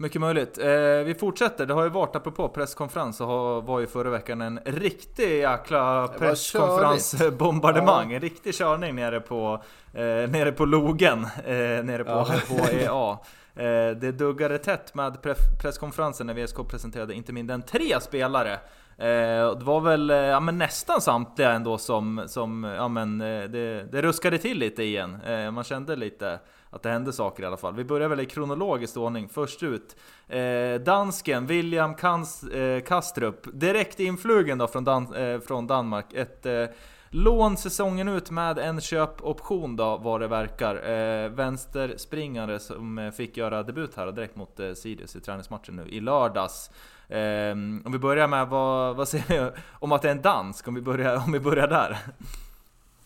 [0.02, 0.58] Mycket möjligt.
[0.58, 0.66] Eh,
[1.06, 1.66] vi fortsätter.
[1.66, 6.08] Det har ju varit, apropå presskonferens, så har, var ju förra veckan en riktig jäkla
[6.08, 8.14] presskonferensbombardemang.
[8.22, 12.24] En riktig körning nere på, eh, nere på logen, eh, nere på Ja.
[12.72, 13.18] HEA.
[13.56, 15.18] Eh, det duggade tätt med
[15.62, 18.60] presskonferensen när VSK presenterade inte mindre än tre spelare.
[18.98, 23.44] Eh, det var väl eh, ja, men nästan samtliga ändå som, som ja, men, eh,
[23.44, 25.18] det, det ruskade till lite igen.
[25.26, 27.74] Eh, man kände lite att det hände saker i alla fall.
[27.76, 29.30] Vi börjar väl i kronologisk ordning.
[29.30, 29.96] Först ut,
[30.28, 36.14] eh, dansken William Kans, eh, Kastrup, direkt influgen då från, Dan- eh, från Danmark.
[36.14, 36.66] Ett eh,
[37.12, 40.90] lån säsongen ut med en köpoption då, vad det verkar.
[40.90, 45.88] Eh, vänsterspringare som eh, fick göra debut här direkt mot eh, Sirius i träningsmatchen nu
[45.90, 46.72] i lördags.
[47.08, 50.68] Eh, om vi börjar med vad, vad säger vi om att det är en dansk?
[50.68, 51.98] Om vi börjar, om vi börjar där.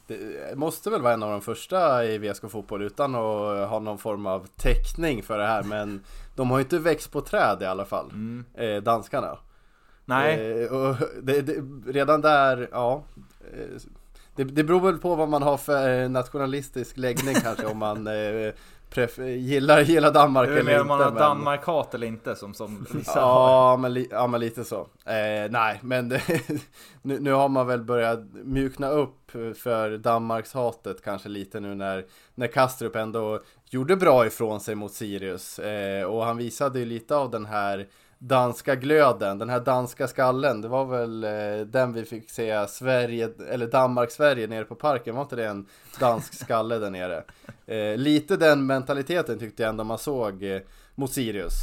[0.07, 3.97] Det måste väl vara en av de första i VSK Fotboll utan att ha någon
[3.97, 5.63] form av täckning för det här.
[5.63, 6.01] Men
[6.35, 8.11] de har ju inte växt på träd i alla fall,
[8.53, 9.37] eh, danskarna.
[10.05, 10.63] Nej.
[10.63, 13.03] Eh, och det, det, redan där, ja.
[14.35, 18.07] Det, det beror väl på vad man har för eh, nationalistisk läggning kanske om man
[18.07, 18.53] eh,
[19.37, 20.81] gillar, gillar Danmark eller inte.
[20.81, 23.49] om man har men- Danmark-hat eller inte som, som vissa har.
[23.71, 24.79] Ja men, li- ja, men lite så.
[25.05, 26.21] Eh, nej, men det,
[27.01, 32.05] nu, nu har man väl börjat mjukna upp för Danmarks hatet kanske lite nu när,
[32.35, 35.59] när Kastrup ändå gjorde bra ifrån sig mot Sirius.
[35.59, 37.87] Eh, och han visade ju lite av den här
[38.19, 40.61] danska glöden, den här danska skallen.
[40.61, 45.15] Det var väl eh, den vi fick se Sverige, eller Danmark-Sverige nere på parken.
[45.15, 45.65] Var inte det en
[45.99, 47.23] dansk skalle där nere?
[47.65, 50.61] Eh, lite den mentaliteten tyckte jag ändå man såg eh,
[50.95, 51.53] mot Sirius.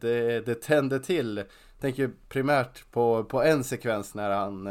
[0.00, 1.44] Det, det tände till.
[1.80, 4.68] Tänker primärt på, på en sekvens när han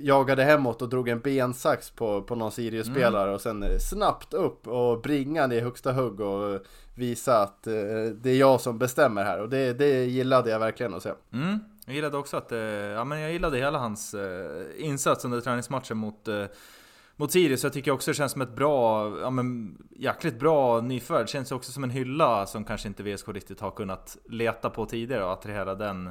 [0.00, 5.00] jagade hemåt och drog en bensax på, på någon Sirius-spelare och sen snabbt upp och
[5.00, 6.60] bringan i högsta hugg och
[7.00, 7.72] visa att eh,
[8.22, 11.12] det är jag som bestämmer här och det, det gillade jag verkligen att se.
[11.32, 11.58] Mm.
[11.86, 15.96] Jag gillade också att, eh, ja men jag gillade hela hans eh, insats under träningsmatchen
[15.96, 16.44] mot eh,
[17.20, 21.26] mot Sirius, jag tycker också det känns som ett bra, ja men jäkligt bra nyförvärv.
[21.26, 25.24] Känns också som en hylla som kanske inte VSK riktigt har kunnat leta på tidigare
[25.24, 26.10] och attrahera den.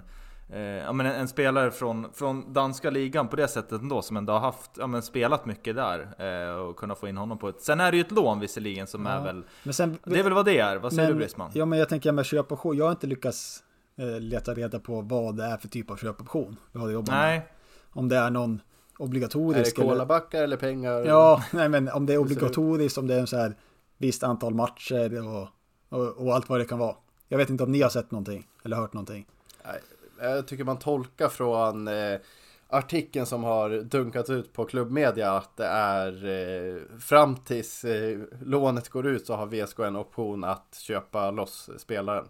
[0.53, 4.17] Eh, ja men en, en spelare från, från danska ligan på det sättet ändå, som
[4.17, 6.07] ändå har haft, ja men spelat mycket där.
[6.49, 7.61] Eh, och kunna få in honom på ett...
[7.61, 9.23] Sen är det ju ett lån visserligen som är Ja.
[9.23, 9.43] väl...
[9.63, 11.51] Men sen, Det är väl vad det är, vad säger du Brisman?
[11.53, 12.77] Ja, men jag tänker med köpoption.
[12.77, 13.63] Jag har inte lyckats
[13.97, 16.55] eh, leta reda på vad det är för typ av köpoption.
[16.71, 17.17] Vi har jobbat med.
[17.17, 17.47] Nej,
[17.89, 19.75] Om det är någon Är det obligatorisk.
[19.75, 20.91] kolabackar eller pengar?
[21.05, 23.55] Ja, nej men om det är obligatoriskt, om det är en så här
[23.97, 25.47] visst antal matcher och,
[25.89, 26.95] och, och allt vad det kan vara.
[27.27, 29.25] Jag vet inte om ni har sett någonting eller hört någonting.
[29.65, 29.79] Nej,
[30.21, 32.19] jag tycker man tolkar från eh,
[32.67, 38.89] artikeln som har dunkat ut på klubbmedia att det är eh, fram tills eh, lånet
[38.89, 42.25] går ut så har VSK en option att köpa loss spelaren.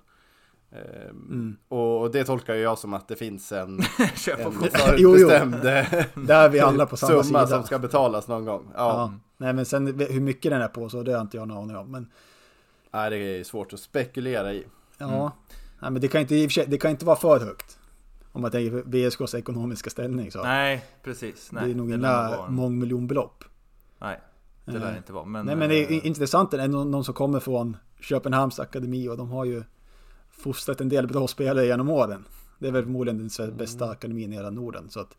[0.72, 1.58] Eh, Mm.
[1.68, 3.80] och, det tolkar jag som att det finns en,
[4.38, 5.54] en förutbestämd
[6.28, 7.48] Där är vi alla på samma summa sida.
[7.48, 8.72] som ska betalas någon gång.
[8.76, 9.14] Ja, Ja.
[9.38, 11.76] Nej men sen hur mycket den är på så det har inte jag någon aning
[11.78, 11.92] om.
[11.92, 12.12] Men
[12.92, 14.66] Nej, det är svårt att spekulera i.
[14.98, 15.06] ja.
[15.06, 15.30] Mm.
[15.82, 17.79] Nej men det kan inte, det kan inte vara för högt.
[18.32, 20.44] Om man tänker på VSKs ekonomiska ställning så.
[20.44, 21.52] Nej, precis.
[21.52, 23.44] Nej, det är nog inga mångmiljonbelopp.
[24.00, 24.20] Nej,
[24.66, 25.26] det lär Eh, inte vara.
[25.26, 29.10] Men, Nej men det är eh, intressant, det är någon, som kommer från Köpenhamns akademi
[29.10, 29.64] och de har ju
[30.32, 32.26] fostrat en del bra spelare genom åren.
[32.60, 33.92] Det är väl förmodligen den sve- bästa Mm.
[33.94, 34.90] akademin i hela Norden.
[34.90, 35.18] Så att,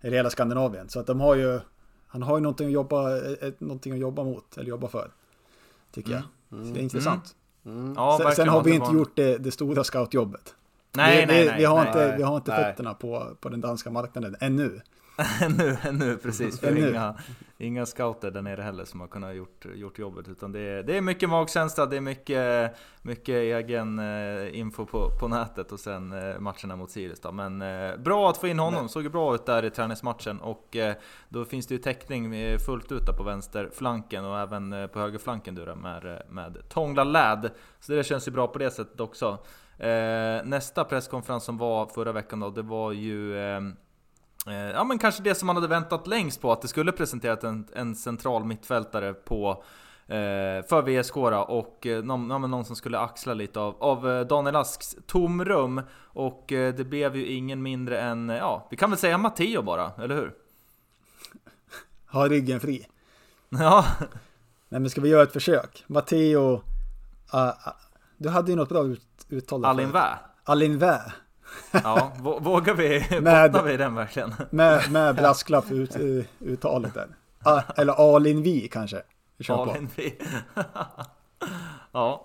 [0.00, 0.88] eller hela Skandinavien.
[0.88, 1.60] Så att de har ju,
[2.06, 5.10] han har ju någonting att jobba, ett, någonting att jobba mot, eller jobba för.
[5.92, 6.22] Tycker jag.
[6.50, 7.34] Så det är intressant.
[7.64, 7.94] Mm.
[7.96, 10.54] ja, sen, sen har vi det inte gjort det, det stora scoutjobbet.
[10.92, 11.54] Nej, vi, nej, nej.
[11.58, 11.86] vi har nej.
[11.86, 12.64] inte, vi har inte Nej.
[12.64, 14.80] fötterna på, på den danska marknaden ännu.
[15.42, 16.60] ännu, ännu precis.
[16.60, 16.90] För Ännu.
[16.90, 17.14] inga,
[17.58, 20.28] inga scouter där nere heller som har kunnat gjort, gjort jobbet.
[20.28, 25.10] Utan det är, det är mycket magkänsla, det är mycket, mycket egen eh, info på,
[25.20, 27.32] på nätet och sen eh, matcherna mot Sirius då.
[27.32, 30.40] Men eh, bra att få in honom, såg ju bra ut där i träningsmatchen.
[30.40, 30.76] Och
[31.28, 36.22] då finns det ju täckning fullt ut på vänsterflanken och även på högerflanken du med,
[36.30, 37.50] med Tongla Lad.
[37.80, 39.38] Så det känns ju bra på det sättet också.
[39.78, 43.60] Eh, nästa presskonferens som var förra veckan då, det var ju eh,
[44.46, 47.44] Eh, Ja men kanske det som man hade väntat längst på, att det skulle presenteras
[47.44, 49.64] en, en central mittfältare på
[50.06, 54.26] eh, för VSK då, och eh, någon, ja, någon som skulle axla lite av, av
[54.26, 55.82] Daniel Asks tomrum.
[56.00, 59.92] Och eh, det blev ju ingen mindre än, ja, vi kan väl säga Matteo bara,
[59.98, 60.34] eller hur?
[62.12, 62.86] Ha ryggen fri.
[63.48, 63.84] Ja,
[64.68, 65.84] Nej men ska vi göra ett försök?
[65.86, 66.62] Matteo...
[67.30, 67.52] ah,
[68.16, 69.62] du hade ju något bra ut, uttal.
[69.62, 69.94] där Alin förut.
[70.02, 70.18] Vä.
[70.44, 71.00] Alin Vä.
[71.72, 74.34] Ja, vå- vågar vi, Med- vi den verkligen?
[74.50, 75.96] Med, med brasklapp ut,
[76.40, 77.08] uttalet där.
[77.42, 79.02] Ah, eller Alin Vi kanske.
[79.48, 80.18] Alin Vi.
[81.92, 82.24] Ja,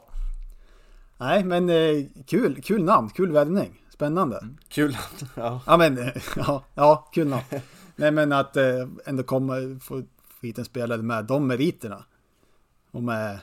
[1.17, 3.81] Nej men eh, kul, kul namn, kul värvning.
[3.89, 4.37] Spännande.
[4.41, 4.57] Mm.
[4.69, 4.97] Kul.
[5.35, 5.61] ja.
[5.65, 7.43] Ja men, ja, ja kul namn.
[7.95, 10.03] Nej men att eh, ändå komma, få
[10.41, 12.03] få hit en spelare med de meriterna.
[12.91, 13.39] Och med,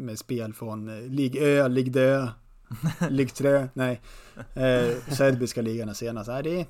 [0.00, 2.28] med spel från eh, Ligue Ö, Ligue Dö,
[3.10, 4.00] Ligue 3, nej.
[4.36, 6.28] Eh, serbiska ligan senast.
[6.28, 6.66] Nej, det,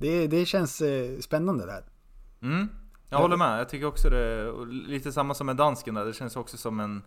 [0.00, 1.84] det, det känns eh, spännande där.
[2.42, 2.68] Mm,
[3.08, 3.60] jag håller med.
[3.60, 4.52] Jag tycker också det.
[4.70, 6.04] Lite samma som med dansken där.
[6.04, 7.02] Det känns också som en...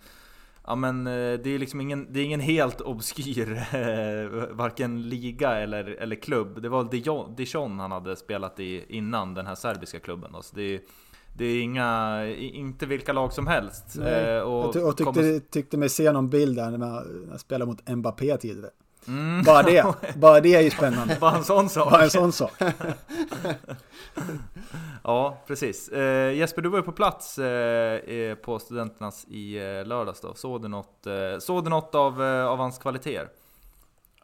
[0.68, 5.84] Ja men eh, det är liksom ingen, det är ingen helt obskyr varken liga eller,
[5.84, 6.62] eller klubb.
[6.62, 6.84] Det var
[7.36, 10.32] Dijon han hade spelat i innan den här serbiska klubben.
[10.32, 10.42] då.
[10.42, 10.82] Så det, är-
[11.38, 13.98] det är inga, inte vilka lag som helst.
[13.98, 17.04] Eh, och och, ty- och tyckte, kommer- tyckte mig se någon bild där när jag,
[17.32, 18.70] jag spelade mot Mbappé tidigare.
[19.08, 19.44] Mm.
[19.44, 21.18] Bara det, bara det är ju spännande.
[21.22, 21.92] Bara en sån sak.
[21.92, 22.52] Bara en sån sak.
[25.04, 25.90] Ja, precis.
[25.90, 30.34] Eh, Jesper, du var ju på plats eh, eh, på Studenternas i eh, lördags då.
[30.34, 33.28] Såg du något, eh, såg du något av, eh, av hans kvaliteter?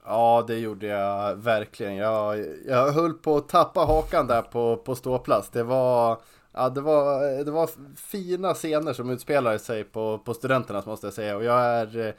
[0.05, 1.95] Ja, det gjorde jag verkligen.
[1.95, 5.49] Jag, jag höll på att tappa hakan där på, på ståplats.
[5.49, 6.17] Det var,
[6.53, 11.13] ja, det, var, det var fina scener som utspelade sig på, på studenternas måste jag
[11.13, 11.37] säga.
[11.37, 12.13] Och jag är, eh,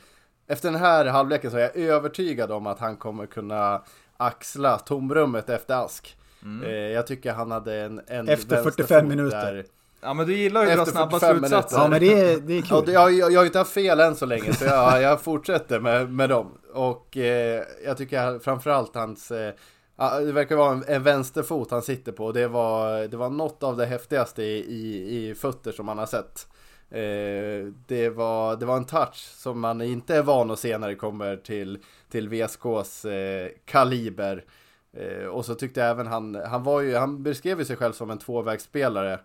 [0.47, 3.83] efter den här halvleken så är jag övertygad om att han kommer kunna
[4.17, 6.17] axla tomrummet efter Ask.
[6.65, 9.53] Eh, jag tycker han hade en, en Efter 45 vänsterfot minuter.
[9.55, 9.65] där.
[10.03, 11.77] Ja men du gillar ju att dra Efter snabba 45 slutsatser.
[11.79, 12.87] Ja men det är, det är Ja, kul.
[12.87, 15.81] det, jag, jag, jag har inte haft fel än så länge så jag, jag fortsätter
[15.81, 16.59] med, med dem.
[16.73, 19.55] Och eh, jag tycker framförallt hans, eh,
[20.01, 22.33] ja, det verkar vara en, en vänsterfot han sitter på.
[22.33, 26.07] Det var, det var något av det häftigaste i, i, i fötter som man har
[26.07, 26.49] sett.
[26.91, 30.89] Eh, det, var, det var en touch som man inte är van att se när
[30.89, 31.79] det kommer till,
[32.11, 34.45] till VSKs eh, kaliber.
[34.93, 37.93] Eh, och så tyckte jag även han, han var ju, han beskrev ju sig själv
[37.93, 39.21] som en tvåvägsspelare.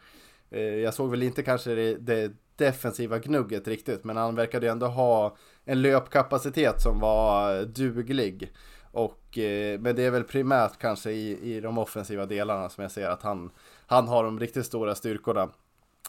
[0.51, 4.71] Eh, jag såg väl inte kanske det, det defensiva gnugget riktigt, men han verkade ju
[4.71, 5.35] ändå ha
[5.65, 8.51] en löpkapacitet som var duglig.
[8.95, 12.91] Och, eh, men det är väl primärt kanske i, i de offensiva delarna som jag
[12.91, 13.51] ser att han,
[13.87, 15.49] han har de riktigt stora styrkorna.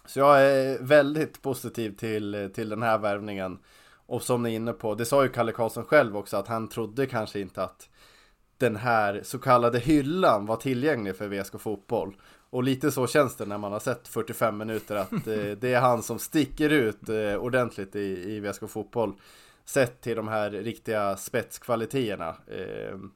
[0.06, 3.58] Så jag är väldigt positiv till, till den här värvningen.
[4.06, 6.68] Och som ni är inne på, det sa ju Kalle Karlsson själv också att han
[6.68, 7.88] trodde kanske inte att
[8.58, 12.16] den här så kallade hyllan var tillgänglig för VSK Fotboll.
[12.50, 15.80] Och lite så känns det när man har sett 45 minuter att eh, det är
[15.80, 19.14] han som sticker ut eh, ordentligt i, i VSK Fotboll.
[19.66, 22.34] Sett till de här riktiga spetskvaliteterna.
[22.50, 23.10] Ehm,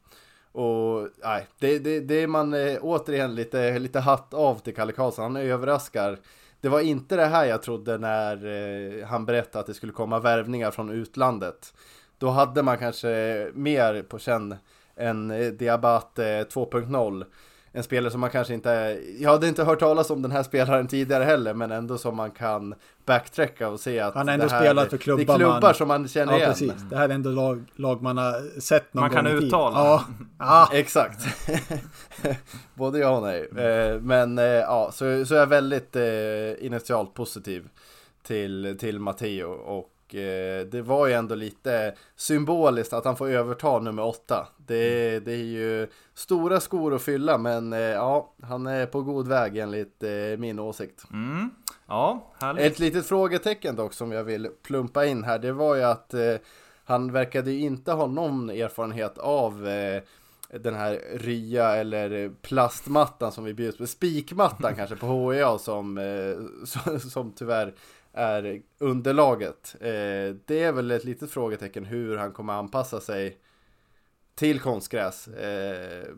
[0.52, 4.92] och nej, det, det, det är man eh, återigen lite, lite hatt av till Kalle
[4.92, 5.22] Karlsson.
[5.22, 6.18] Han överraskar.
[6.60, 10.18] Det var inte det här jag trodde när eh, han berättade att det skulle komma
[10.18, 11.74] värvningar från utlandet.
[12.18, 14.56] Då hade man kanske mer på känn
[14.94, 17.24] en Diabate 2.0
[17.72, 20.86] en spelare som man kanske inte, jag hade inte hört talas om den här spelaren
[20.88, 22.74] tidigare heller, men ändå som man kan
[23.06, 25.74] backtracka och se att Han ändå det här, spelat för klubbar, det är klubbar man,
[25.74, 26.50] som man känner Ja, igen.
[26.50, 26.72] precis.
[26.90, 29.46] Det här är ändå lag, lag man har sett någon Man kan gång i tid.
[29.46, 29.78] uttala.
[29.78, 30.04] Ja.
[30.38, 30.68] ja.
[30.72, 31.24] Exakt.
[32.74, 33.48] Både ja och nej.
[33.66, 37.68] Eh, Men eh, ja, så, så är jag väldigt eh, initialt positiv
[38.22, 43.78] till, till Matteo och eh, det var ju ändå lite symboliskt att han får överta
[43.78, 44.48] nummer åtta.
[44.66, 49.28] Det, det är ju stora skor att fylla men eh, ja, han är på god
[49.28, 51.04] väg enligt eh, min åsikt.
[51.12, 51.50] Mm.
[51.86, 52.72] Ja, härligt.
[52.72, 56.34] Ett litet frågetecken dock som jag vill plumpa in här, det var ju att eh,
[56.84, 59.68] han verkade ju inte ha någon erfarenhet av
[60.60, 66.00] den här rya eller plastmattan som vi bjuds på, spikmattan kanske på HEA som,
[66.64, 67.74] som, som tyvärr
[68.12, 69.76] är underlaget.
[69.80, 73.38] Eh, det är väl ett litet frågetecken hur han kommer anpassa sig
[74.34, 76.08] till konstgräs eh,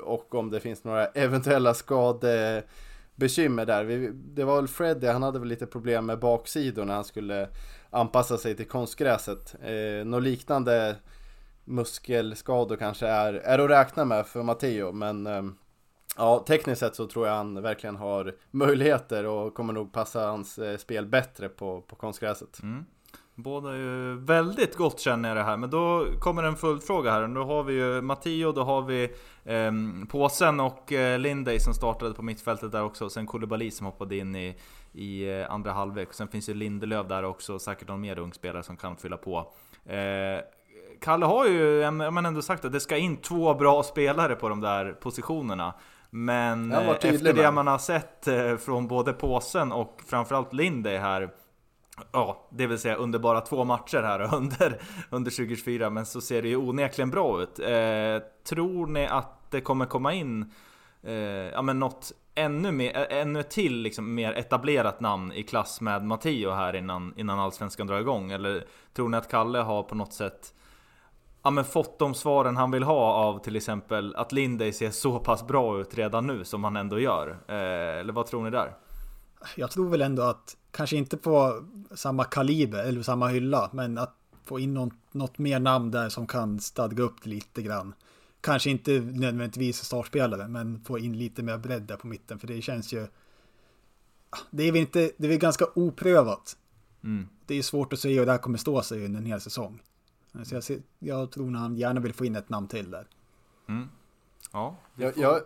[0.00, 3.84] och om det finns några eventuella skadebekymmer där.
[3.84, 7.48] Vi, det var väl Freddy, han hade väl lite problem med baksidor när han skulle
[7.90, 9.54] anpassa sig till konstgräset.
[9.62, 10.96] Eh, något liknande
[11.64, 15.42] muskelskador kanske är, är att räkna med för Matteo, men eh,
[16.18, 20.58] ja, tekniskt sett så tror jag han verkligen har möjligheter och kommer nog passa hans
[20.58, 22.62] eh, spel bättre på, på konstgräset.
[22.62, 22.84] Mm.
[23.34, 27.28] Båda är ju väldigt gott känner jag det här, men då kommer en följdfråga här.
[27.28, 29.02] Då har vi ju Matteo, då har vi
[29.44, 29.72] eh,
[30.08, 33.04] Påsen och eh, Lindey som startade på mittfältet där också.
[33.04, 34.56] Och sen Koulibaly som hoppade in i,
[34.92, 36.12] i eh, andra halvlek.
[36.12, 39.52] Sen finns ju Lindelöf där också, säkert någon mer ung spelare som kan fylla på.
[39.86, 40.40] Eh,
[41.00, 44.60] Kalle har ju men ändå sagt att det ska in två bra spelare på de
[44.60, 45.74] där positionerna.
[46.10, 51.30] Men eh, efter det man har sett eh, från både Påsen och framförallt Linday här
[52.12, 56.42] Ja, det vill säga under bara två matcher här under, under 2024, men så ser
[56.42, 57.58] det ju onekligen bra ut.
[57.58, 60.52] Eh, tror ni att det kommer komma in
[61.02, 66.04] eh, ja, men något ännu, mer, ännu till liksom, mer etablerat namn i klass med
[66.04, 68.30] Matteo här innan, innan Allsvenskan drar igång?
[68.30, 70.54] Eller tror ni att Kalle har på något sätt
[71.42, 75.18] ja, men fått de svaren han vill ha av till exempel att Linday ser så
[75.18, 77.28] pass bra ut redan nu som han ändå gör?
[77.48, 78.74] Eh, eller vad tror ni där?
[79.56, 84.14] Jag tror väl ändå att, kanske inte på samma kaliber eller samma hylla, men att
[84.44, 87.94] få in något, något mer namn där som kan stadga upp det lite grann.
[88.40, 92.62] Kanske inte nödvändigtvis startspelare, men få in lite mer bredd där på mitten, för det
[92.62, 93.06] känns ju...
[94.50, 96.56] Det är väl inte, det är väl ganska oprövat.
[97.04, 97.28] Mm.
[97.46, 99.82] Det är svårt att säga hur det här kommer stå sig under en hel säsong.
[100.44, 103.06] Så jag, ser, jag tror att han gärna vill få in ett namn till där.
[103.68, 103.88] Mm.
[104.52, 105.42] Ja, Jag, jag,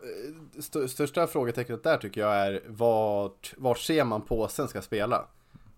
[0.59, 5.25] st största frågetecknet där tycker jag är vart, vart ser man påsen ska spela?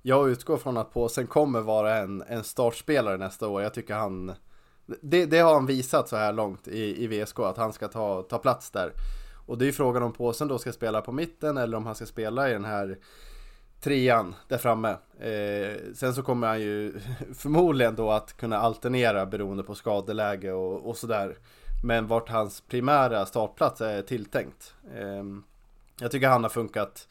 [0.03, 3.62] Jag utgår från att påsen kommer vara en, en startspelare nästa år.
[3.62, 4.33] Jag tycker han
[4.87, 8.22] det, det har han visat så här långt i, i VSK att han ska ta,
[8.22, 8.92] ta plats där.
[9.46, 11.94] Och det är ju frågan om påsen då ska spela på mitten eller om han
[11.94, 12.98] ska spela i den här
[13.84, 14.96] trean där framme.
[15.20, 16.92] Eh, sen så kommer han ju
[17.34, 21.36] förmodligen då att kunna alternera beroende på skadeläge och, och sådär.
[21.84, 24.74] Men vart hans primära startplats är tilltänkt.
[24.94, 25.24] Eh,
[26.00, 27.08] jag tycker han har funkat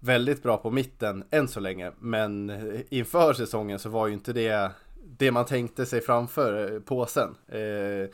[0.00, 1.92] väldigt bra på mitten än så länge.
[1.98, 2.52] Men
[2.88, 4.72] inför säsongen så var ju inte det
[5.18, 7.34] det man tänkte sig framför eh, påsen.
[7.48, 8.10] Eh,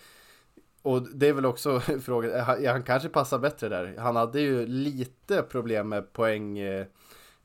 [0.82, 3.94] och det är väl också frågan, eh, han, han kanske passar bättre där.
[3.98, 6.86] Han hade ju lite problem med poäng, eh,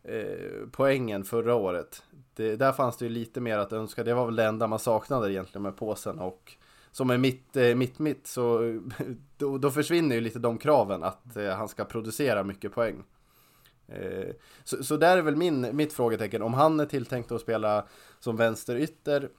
[0.03, 2.03] eh, poängen förra året.
[2.35, 4.03] Det, där fanns det ju lite mer att önska.
[4.03, 6.19] Det var väl det enda man saknade egentligen med påsen.
[6.19, 6.53] Och
[6.91, 8.59] som är mitt, eh, mitt, mitt så
[9.37, 13.03] då, då försvinner ju lite de kraven att eh, han ska producera mycket poäng.
[13.87, 14.29] Eh,
[14.63, 16.41] så, så där är väl min, mitt frågetecken.
[16.41, 17.87] Om han är tilltänkt att spela
[18.19, 19.29] som vänsterytter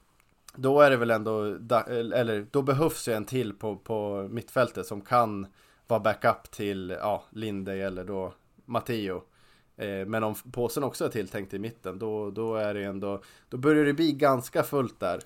[0.56, 4.86] då är det väl ändå, eh, eller då behövs ju en till på, på mittfältet
[4.86, 5.46] som kan
[5.86, 9.22] vara backup till ja, Linde eller då Matteo.
[9.76, 13.56] Eh, Men om påsen också är tilltänkt i mitten då, då är det ändå, då
[13.56, 15.20] börjar det bli ganska fullt där.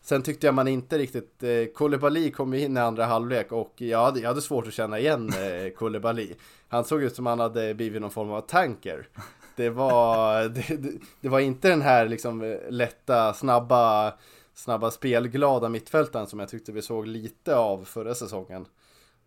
[0.00, 3.72] Sen tyckte jag man inte riktigt, eh, Koulibaly kom ju in i andra halvlek och
[3.76, 6.34] jag hade, jag hade svårt att känna igen eh, Koulibaly.
[6.68, 9.08] Han såg ut som han hade blivit någon form av tanker.
[9.56, 14.12] Det var, det, det, det var inte den här liksom eh, lätta, snabba,
[14.54, 18.66] snabba spelglada mittfältaren som jag tyckte vi såg lite av förra säsongen.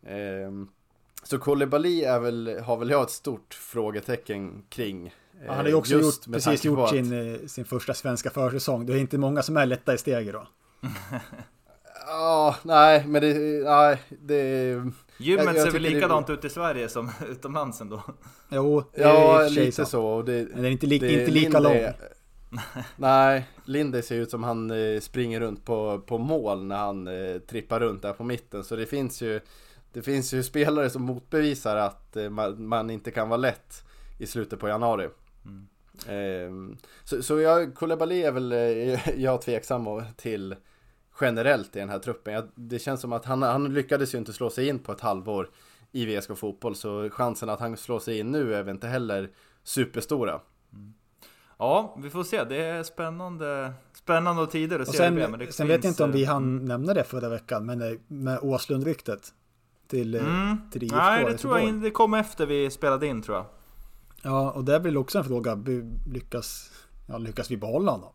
[0.05, 0.67] Ehm,
[1.23, 5.13] så Koulibaly är väl, har väl jag ett stort frågetecken kring.
[5.47, 8.29] Han hade ju också Eh, just gjort, precis gjort att- sin, eh, sin första svenska
[8.29, 8.85] försäsong.
[8.85, 10.47] Det är inte många som är lätta i steget då.
[12.07, 14.63] Ja, nej, men det, nej, det...
[14.73, 18.01] Gymmet Jag- jag ser väl tycker det- likadant ut i Sverige som utomlands ändå?
[18.49, 20.05] Jo, det är Ja, sig lite så.
[20.05, 21.73] och Det, Men den är inte, li, det- inte lika Linde lång.
[21.77, 21.95] är-
[22.97, 27.09] Nej, Linde ser ut som han eh, springer runt på, på mål när han
[27.49, 28.63] trippar runt där på mitten.
[28.63, 29.39] Så det finns ju,
[29.93, 33.83] det finns ju spelare som motbevisar att eh, man, man, inte kan vara lätt
[34.17, 35.09] i slutet på januari.
[35.45, 35.67] Mm.
[36.07, 40.55] Eh, så, så jag, Koulibaly är väl eh, jag tveksam till
[41.21, 42.33] generellt i den här truppen.
[42.33, 45.01] Jag, det känns som att han, han lyckades ju inte slå sig in på ett
[45.01, 45.49] halvår
[45.91, 46.75] i VSK fotboll.
[46.75, 49.29] Så chansen att han slår sig in nu är väl inte heller
[49.63, 50.41] superstora.
[50.73, 50.93] Mm.
[51.57, 52.43] Ja, vi får se.
[52.43, 55.27] Det är spännande, spännande tider att och se sen, det.
[55.27, 55.77] Men det sen finns...
[55.77, 59.33] vet jag inte om vi hann eh, nämna det förra veckan, men eh, med Åslund-ryktet
[59.89, 60.57] till, eh, mm.
[60.71, 63.45] till IFK Nej, det tror jag det kom efter vi spelade in tror jag.
[64.21, 65.63] Ja, och det väl också en fråga.
[66.13, 66.71] Lyckas,
[67.07, 68.11] ja, lyckas vi behålla honom?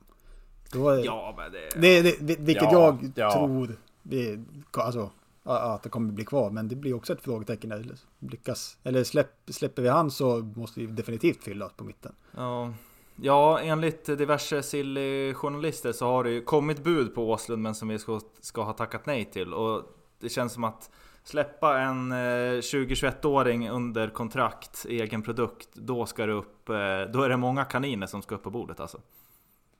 [0.74, 2.02] Är, ja, men det...
[2.02, 3.32] det, det vilket ja, jag ja.
[3.32, 4.38] tror det,
[4.72, 5.10] alltså,
[5.44, 6.50] att det kommer bli kvar.
[6.50, 7.96] Men det blir också ett frågetecken.
[8.18, 12.12] Lyckas, eller släpp, släpper vi han så måste vi definitivt fylla på mitten.
[12.36, 12.72] Ja,
[13.16, 17.98] Ja, enligt diverse silly-journalister så har det ju kommit bud på Åslund men som vi
[17.98, 19.54] ska, ska ha tackat nej till.
[19.54, 19.82] Och
[20.20, 20.90] det känns som att
[21.24, 26.74] släppa en 20-21-åring eh, under kontrakt, egen produkt, då ska det upp, eh,
[27.12, 29.00] då är det många kaniner som ska upp på bordet alltså.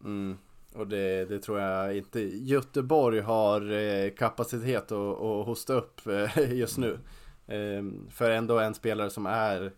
[0.04, 0.38] Mm.
[0.74, 6.00] Och det, det, tror jag inte Göteborg har eh, kapacitet att, att hosta upp
[6.48, 6.98] just nu.
[7.46, 9.72] Ehm, för ändå en spelare som är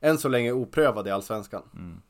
[0.00, 1.62] än så länge oprövad i Allsvenskan.
[1.74, 2.00] Mm.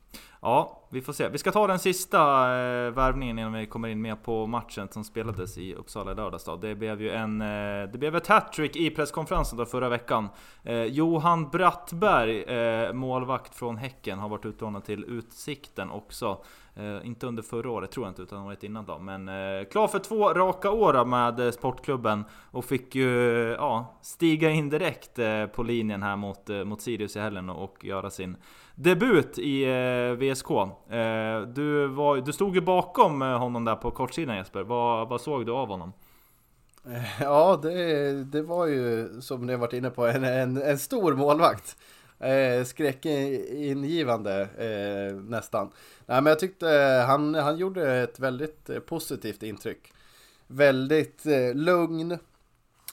[0.41, 1.29] Ja, vi får se.
[1.29, 5.03] Vi ska ta den sista eh, värvningen innan vi kommer in mer på matchen som
[5.03, 6.43] spelades i Uppsala i lördags.
[6.43, 6.55] Då.
[6.55, 10.29] Det blev ju en, eh, det blev ett hattrick i presskonferensen då förra veckan.
[10.63, 16.43] Eh, Johan Brattberg, eh, målvakt från Häcken, har varit utlånad till Utsikten också.
[16.75, 18.99] Eh, inte under förra året tror jag inte, utan året innan då.
[18.99, 22.23] Men eh, klar för två raka år med eh, sportklubben.
[22.51, 23.11] Och fick ju
[23.57, 27.63] ja, stiga in direkt eh, på linjen här mot, eh, mot Sirius i helgen och,
[27.63, 28.37] och göra sin
[28.77, 30.51] debut i eh, VSK.
[30.51, 34.63] Eh, du, var, du stod ju bakom eh, honom där på kortsidan Jesper.
[34.63, 35.93] Vad, vad såg du av honom?
[37.19, 41.77] Ja, det, det var ju som ni varit inne på en, en, en stor målvakt.
[42.19, 45.69] Eh, skräckingivande eh, nästan.
[46.05, 46.67] Nej, men jag tyckte
[47.07, 49.93] han, han gjorde ett väldigt eh, positivt intryck.
[50.47, 52.17] Väldigt eh, lugn.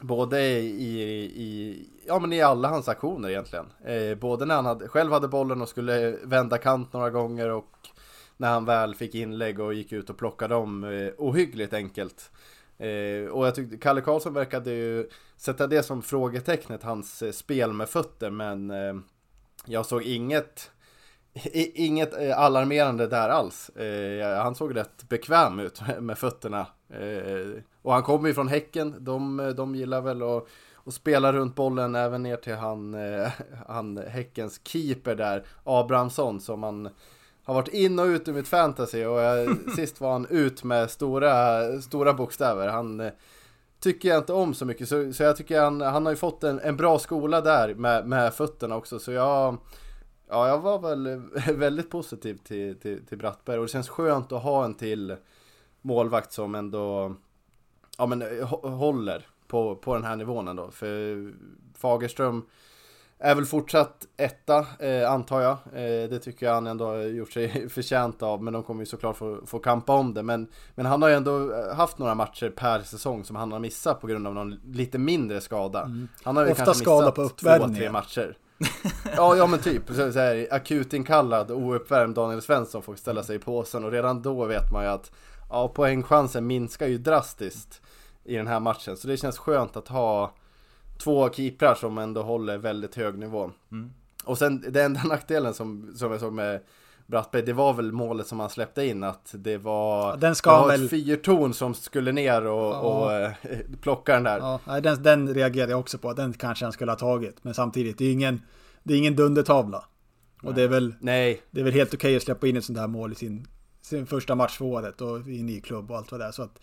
[0.05, 3.67] Både i, i, ja, men i alla hans aktioner egentligen.
[3.85, 7.89] Eh, både när han hade, själv hade bollen och skulle vända kant några gånger och
[8.37, 12.31] när han väl fick inlägg och gick ut och plockade dem eh, ohyggligt enkelt.
[12.79, 17.73] Eh, och jag tyckte Kalle Karlsson verkade ju sätta det som frågetecknet, hans eh, spel
[17.73, 18.95] med fötter, men eh,
[19.67, 20.71] jag såg inget
[21.75, 23.69] Inget eh, alarmerande där alls.
[23.69, 26.67] Eh, han såg rätt bekväm ut med fötterna.
[26.91, 28.95] Eh, Eh, och han kommer ju från Häcken.
[28.99, 30.47] De, de gillar väl att,
[30.85, 32.97] att spela runt bollen även ner till han,
[33.67, 36.89] han Häckens keeper där, Abrahamsson, som han
[37.45, 39.05] har varit in och ut ur mitt fantasy.
[39.05, 42.69] Och jag, sist var han ut med stora, stora bokstäver.
[42.69, 43.11] Han
[43.81, 44.89] tycker jag inte om så mycket.
[44.89, 48.07] Så, så jag tycker han, han har ju fått en, en bra skola där med,
[48.07, 48.99] med fötterna också.
[48.99, 49.57] Så jag,
[50.29, 51.23] ja, jag var väl
[51.55, 53.59] väldigt positiv till, till, till Brattberg.
[53.59, 55.17] Och det känns skönt att ha en till
[55.83, 57.15] målvakt som ändå
[57.99, 60.71] ja, men, håller på, på den här nivån ändå.
[60.71, 61.33] För
[61.79, 62.45] Fagerström
[63.19, 65.53] är väl fortsatt etta, eh, antar jag.
[65.73, 68.43] Eh, det tycker jag han ändå har gjort sig förtjänt av.
[68.43, 70.23] Men de kommer ju såklart få, få kampa om det.
[70.23, 73.59] Men, men han har ju ändå eh, haft några matcher per säsong som han har
[73.59, 75.83] missat på grund av någon lite mindre skada.
[75.83, 76.09] Mm.
[76.23, 78.39] Han har ju Ofta kanske missat på två, tre matcher.
[79.17, 79.83] ja, ja men typ.
[79.89, 83.85] Så, så här, akut inkallad, ouppvärmd Daniel Svensson får ställa sig i påsen.
[83.85, 85.13] Och redan då vet man ju att
[85.51, 87.83] ja, poängchansen minskar ju drastiskt
[88.25, 88.97] i den här matchen.
[88.97, 90.35] Så det känns skönt att ha
[90.99, 93.51] två keeprar som ändå håller väldigt hög nivå.
[93.73, 93.91] Mm.
[94.25, 96.61] Och sen den enda nackdelen som, som jag såg med
[97.07, 100.59] Brattberg, det var väl målet som han släppte in att det var, den ska det
[100.59, 100.85] var väl...
[100.85, 102.81] ett fyrtorn som skulle ner och, ja.
[102.81, 103.33] och äh,
[103.81, 104.39] plocka den där.
[104.67, 107.45] Ja, den, den reagerade jag också på, den kanske han skulle ha tagit.
[107.45, 108.43] Men samtidigt, det är ingen,
[108.83, 109.85] det är ingen dundertavla.
[110.43, 110.55] Och Nej.
[110.55, 111.43] det är väl, Nej.
[111.51, 113.47] Det är väl helt okej okay att släppa in ett sånt här mål i sin,
[113.83, 116.33] sin första match för året och i en ny klubb och allt vad det är.
[116.33, 116.61] Så att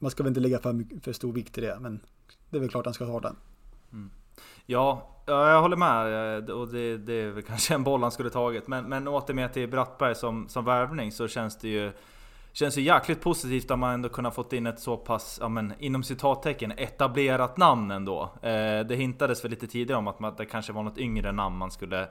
[0.00, 2.00] man ska väl inte lägga för, för stor vikt i det, men
[2.50, 3.36] det är väl klart han ska ha den.
[3.92, 4.10] Mm.
[4.66, 6.38] Ja, jag håller med.
[6.48, 8.68] Eh, och det, det, är väl kanske en boll han skulle tagit.
[8.68, 11.92] Men, men åter med till Brattberg som, som värvning så känns det ju
[12.52, 15.72] Känns ju jäkligt positivt att man ändå kunnat fått in ett så pass, ja men
[15.78, 18.22] inom citattecken, etablerat namn ändå.
[18.42, 21.56] Eh, det hintades väl lite tidigare om att man, det kanske var något yngre namn
[21.56, 22.08] man skulle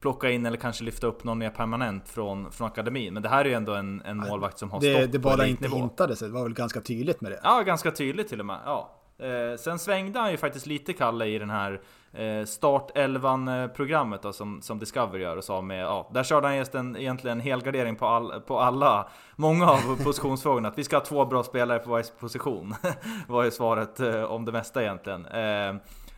[0.00, 3.14] plocka in eller kanske lyfta upp någon mer permanent från, från akademin.
[3.14, 5.46] Men det här är ju ändå en, en målvakt som har det, stått Det bara
[5.46, 7.40] inte hintades, det var väl ganska tydligt med det?
[7.42, 8.58] Ja, ganska tydligt till och med.
[8.64, 8.92] Ja.
[9.18, 11.80] Eh, sen svängde han ju faktiskt lite Kalle i den här
[12.12, 16.46] eh, Start 11 programmet då, som, som Discovery gör och sa med, ja, där körde
[16.46, 20.68] han just en, egentligen helgardering på, all, på alla, många av positionsfrågorna.
[20.68, 22.74] Att vi ska ha två bra spelare på varje position.
[23.28, 25.26] var ju svaret eh, om det mesta egentligen.
[25.26, 25.74] Eh,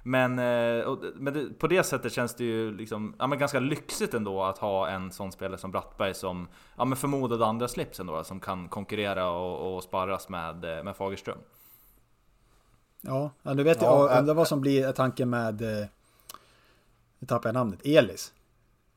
[0.09, 3.61] men, eh, och, men det, på det sättet känns det ju liksom, ja, men ganska
[3.61, 8.00] lyxigt ändå att ha en sån spelare som Brattberg som ja, men förmodad andra slips
[8.00, 11.38] ändå, som kan konkurrera och, och sparras med, eh, med Fagerström.
[13.00, 15.62] Ja, nu vet Ja, jag undrar äh- vad som blir tanken med...
[15.62, 15.86] Eh,
[17.18, 17.80] nu tappar jag namnet.
[17.84, 18.32] Elis.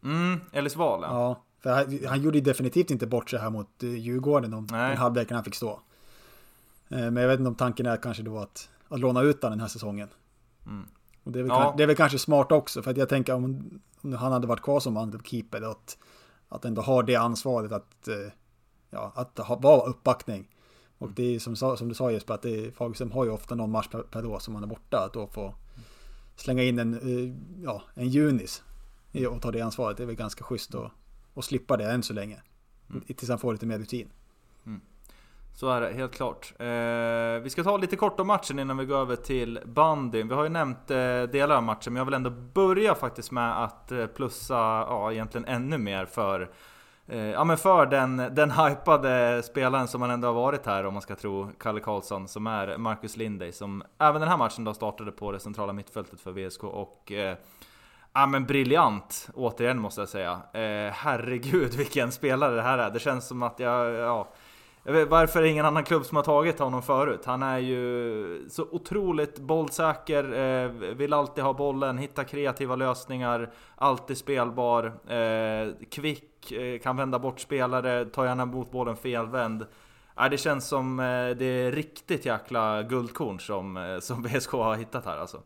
[0.03, 1.07] Mm, Elis Wahl ja.
[1.09, 4.67] Ja, för han, han gjorde ju definitivt inte bort sig här mot eh, Djurgården om
[4.71, 4.89] Nej.
[4.89, 5.79] den halvleken han fick stå.
[6.89, 9.51] Eh, Men jag vet inte om tanken är kanske då att, att låna ut han
[9.51, 10.09] den här säsongen.
[10.65, 10.87] Mm.
[11.23, 11.63] Och det är, väl Ja.
[11.63, 13.69] kan, det är väl kanske smart också, för att jag tänker om,
[14.01, 15.97] om han hade varit kvar som andra keeper, att,
[16.49, 18.15] att ändå ha det ansvaret att, eh,
[18.89, 20.47] ja, att ha, vara uppbackning.
[20.97, 21.13] Och Mm.
[21.15, 23.87] det är som, som du sa Jesper, att det, Fagerström har ju ofta någon match
[23.87, 25.55] per, per år som han är borta, att då få
[26.35, 28.63] slänga in en, eh, ja, en junis
[29.29, 29.97] och ta det ansvaret.
[29.97, 30.91] Det är väl ganska schysst att,
[31.35, 32.41] att slippa det än så länge.
[32.89, 33.01] Mm.
[33.03, 34.11] Tills han får lite mer rutin.
[35.53, 36.53] Så är det, helt klart.
[36.59, 40.27] Eh, vi ska ta lite kort om matchen innan vi går över till bandyn.
[40.27, 43.63] Vi har ju nämnt eh, delar av matchen, men jag vill ändå börja faktiskt med
[43.63, 44.55] att eh, plussa,
[44.89, 46.49] ja egentligen ännu mer för
[47.07, 50.93] eh, Ja men för den, den hypade spelaren som han ändå har varit här om
[50.93, 54.73] man ska tro Kalle Karlsson som är Marcus Lindey som även den här matchen då
[54.73, 57.37] startade på det centrala mittfältet för VSK och eh,
[58.13, 60.31] Ja men briljant, återigen måste jag säga.
[60.53, 62.89] Eh, herregud vilken spelare det här är.
[62.89, 64.27] Det känns som att jag, ja...
[64.83, 67.21] Jag vet, varför är det ingen annan klubb som har tagit honom förut?
[67.25, 74.17] Han är ju så otroligt bollsäker, eh, vill alltid ha bollen, hitta kreativa lösningar, alltid
[74.17, 79.65] spelbar, eh, kvick, eh, kan vända bort spelare, tar gärna emot bollen felvänd.
[80.19, 84.75] Äh, det känns som eh, det är riktigt jäkla guldkorn som, eh, som VSK har
[84.75, 85.41] hittat här alltså.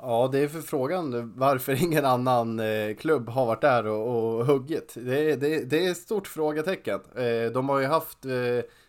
[0.00, 4.46] Ja, det är för frågan varför ingen annan eh, klubb har varit där och, och
[4.46, 4.92] huggit.
[4.96, 7.00] Det, är- det, det är ett stort frågetecken.
[7.16, 8.32] Eh, de har ju haft eh,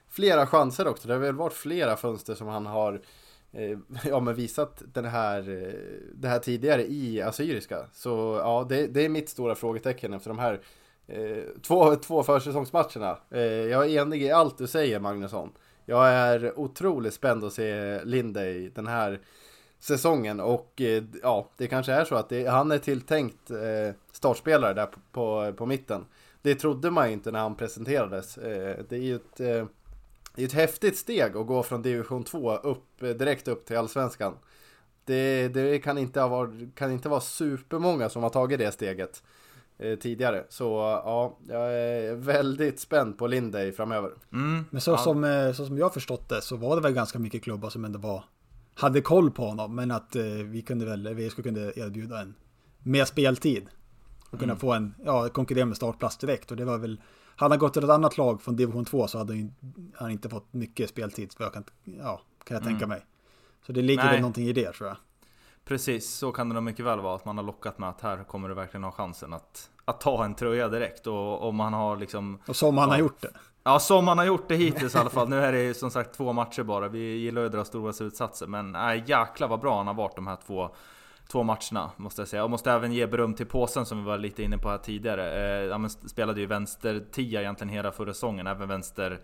[0.10, 1.08] flera chanser också.
[1.08, 3.02] Det har väl varit flera fönster som han har
[4.06, 5.42] ja, men visat den här,
[6.16, 7.86] det här tidigare i Assyriska.
[7.94, 10.60] Så ja, det, det är mitt stora frågetecken efter de här
[11.08, 13.18] eh, två, två försäsongsmatcherna.
[13.32, 15.52] Eh, jag är enig i allt du säger Magnusson.
[15.86, 19.20] Jag är otroligt spänd att se Lindey den här
[19.80, 24.74] säsongen och eh, ja, det kanske är så att det, han är tilltänkt eh, startspelare
[24.74, 26.06] där på, på, på mitten.
[26.42, 28.38] Det trodde man ju inte när han presenterades.
[28.38, 29.36] Eh, det är ju ett,
[30.36, 34.34] det är ett häftigt steg att gå från division 2 upp, direkt upp till allsvenskan.
[35.06, 39.24] Det, det kan, inte ha varit, kan inte vara supermånga som har tagit det steget
[39.78, 40.44] eh, tidigare.
[40.50, 40.64] Så
[41.06, 44.12] ja, jag är väldigt spänd på Lindey framöver.
[44.34, 44.66] Mm.
[44.70, 44.98] Men så, Ja.
[44.98, 48.00] som, så som jag förstått det så var det väl ganska mycket klubbar som ändå
[48.00, 48.24] var
[48.78, 52.34] hade koll på honom men att eh, vi kunde väl, VSK kunde erbjuda en
[52.84, 53.68] mer speltid
[54.30, 54.60] och kunna Mm.
[54.60, 57.02] få en, ja, konkurrera med startplats direkt och det var väl
[57.36, 59.50] hade han gått till ett annat lag från division 2 så hade
[59.96, 63.06] han, inte fått mycket speltid vad jag kan, ja, kan jag tänka mig.
[63.66, 64.12] Så det ligger Nej.
[64.12, 64.98] väl någonting i det tror jag.
[65.68, 68.24] Precis, så kan det nog mycket väl vara att man har lockat med att här
[68.24, 71.98] kommer du verkligen ha chansen att, att ta en tröja direkt och om man har
[71.98, 73.32] liksom Och som han har gjort det.
[73.64, 75.30] Ja, som man har gjort det hittills i alla fall.
[75.30, 76.88] Nu är det ju som sagt två matcher bara.
[76.88, 78.48] Vi gillar ju att dra stora slutsatser.
[78.48, 80.70] Men äh, jäklar vad bra han har varit de här två,
[81.32, 81.92] två matcherna.
[81.98, 82.44] Måste jag säga.
[82.44, 85.32] Och måste även ge beröm till påsen som vi var lite inne på här tidigare.
[85.32, 88.48] Eh, ja, spelade ju vänster tia egentligen hela förra säsongen.
[88.48, 89.20] Även vänster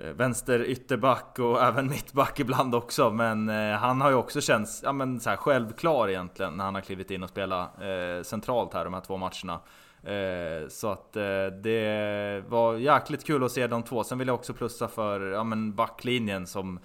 [0.00, 4.82] Eh, vänster ytterback och även mittback ibland också Men eh, han har ju också känts
[4.82, 8.74] ja, men, så här, självklar egentligen när han har klivit in och spelat eh, centralt
[8.74, 9.60] här de här två matcherna.
[10.02, 14.04] Eh, så att eh, det var jäkligt kul att se de två.
[14.04, 16.80] Sen vill jag också plussa för ja, men backlinjen som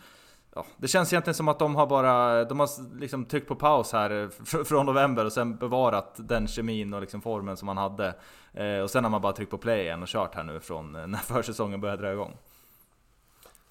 [0.58, 3.94] Ja, det känns egentligen som att de har bara De har liksom tryckt på paus
[3.94, 8.16] här eh, från november och sen bevarat den kemin och liksom formen som man hade.
[8.54, 10.92] Eh, Och sen har man bara tryckt på play igen och kört här nu från
[10.92, 12.38] när försäsongen började dra igång.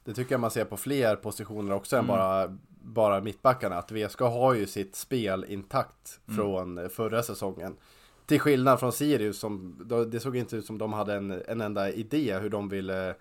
[0.05, 2.17] Det tycker jag man ser på fler positioner också än Mm.
[2.17, 3.77] bara, bara mittbackarna.
[3.77, 6.37] Att VSK har ju sitt spel intakt Mm.
[6.37, 7.77] från eh, förra säsongen.
[8.27, 9.79] Till skillnad från Sirius som,
[10.11, 13.15] det såg inte ut som de hade en, en enda idé hur de ville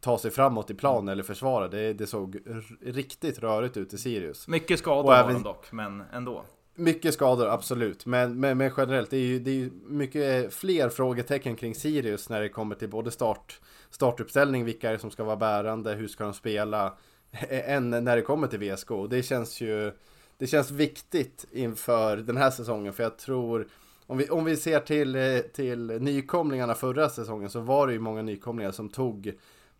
[0.00, 1.08] ta sig framåt i plan Mm.
[1.12, 1.68] eller försvara.
[1.68, 2.38] Det, det såg
[2.82, 4.48] riktigt rörigt ut i Sirius.
[4.48, 6.42] Mycket skador har de dock, men ändå
[6.78, 8.06] Mycket skador, absolut.
[8.06, 12.40] Men, men, men generellt, det är ju det är mycket fler frågetecken kring Sirius när
[12.40, 13.60] det kommer till både start,
[13.90, 16.94] startuppställning, vilka är det som ska vara bärande, hur ska de spela,
[17.30, 18.90] eh, eh, än när det kommer till VSK.
[18.90, 19.92] Och Det känns ju
[20.38, 23.68] det känns viktigt inför den här säsongen, för jag tror
[24.06, 27.98] om vi, om vi ser till, eh, till nykomlingarna förra säsongen så var det ju
[27.98, 29.32] många nykomlingar som tog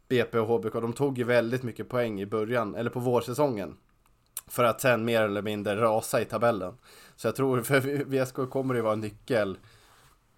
[0.09, 3.77] BP och HBK, de tog ju väldigt mycket poäng i början, eller på vårsäsongen.
[4.49, 6.75] För att sen mer eller mindre rasa i tabellen.
[7.17, 9.59] Så jag tror för VSK kommer det vara en nyckel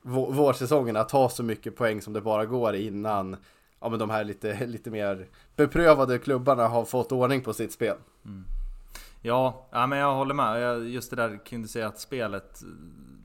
[0.02, 3.36] vårsäsongen att ta så mycket poäng som det bara går innan
[3.80, 5.26] ja, men de här lite, lite mer
[5.56, 7.96] beprövade klubbarna har fått ordning på sitt spel.
[8.24, 8.44] Mm.
[9.22, 10.82] Ja, ja men jag håller med.
[10.88, 12.60] Just det där kring du säga att spelet...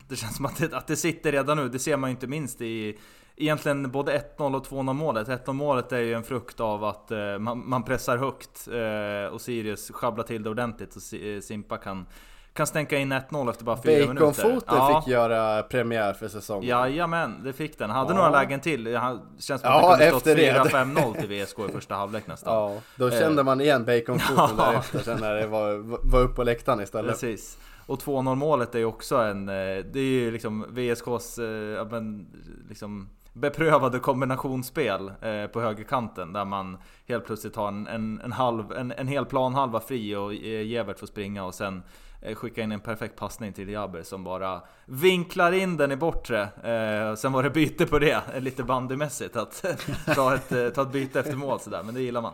[0.09, 1.69] Det känns som att det, att det sitter redan nu.
[1.69, 2.97] Det ser man ju inte minst i
[3.35, 5.27] egentligen både 1-0 och 2-0 målet.
[5.27, 9.41] 1-0 målet är ju en frukt av att eh, man, man pressar högt eh, och
[9.41, 12.05] Sirius sjabblar till det ordentligt och Si- eh, Simpa kan,
[12.53, 14.13] kan stänka in 1-0 efter bara 4 minuter.
[14.13, 16.69] Baconfoten fick göra premiär för säsongen.
[16.69, 17.89] Jajamän, det fick den.
[17.89, 18.15] Hade Ja.
[18.17, 18.95] några lägen till.
[18.95, 20.69] Han känns som Ja, att det kunde stått efter det.
[20.69, 22.53] 4-5-0 till VSK i första halvlek nästan.
[22.73, 24.65] Ja, då kände man igen baconfoten Ja.
[24.65, 25.77] därefter sen när det var,
[26.11, 27.11] var upp på läktaren istället.
[27.11, 27.57] Precis.
[27.85, 29.49] Och 2-0 målet är ju också en...
[29.49, 29.53] eh,
[29.93, 32.27] Det är ju liksom VSKs eh, ja, men,
[32.69, 36.77] liksom beprövade kombinationsspel eh, på högerkanten där man
[37.07, 40.99] helt plötsligt har en, en, en, halv, en, en hel planhalva fri och eh, Gevert
[40.99, 41.83] får springa och sen
[42.23, 46.41] eh, skicka in en perfekt passning till Jaber som bara vinklar in den i bortre.
[46.41, 49.65] Eh, sen var det byte på det, eh, lite bandymässigt att
[50.15, 52.33] ta, ett, ta ett byte efter mål sådär, men det gillar man.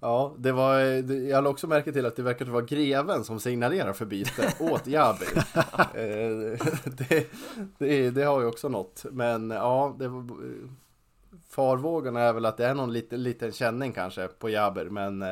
[0.00, 3.92] Ja, det var, jag lade också märke till att det verkar vara greven som signalerar
[3.92, 5.26] för byte åt Jabi.
[6.84, 7.26] Det,
[7.78, 9.04] det, det har ju också något.
[9.10, 10.24] Men ja, det var,
[11.50, 14.84] farvågorna är väl att det är någon liten, liten känning kanske på Jaber.
[14.84, 15.24] Men,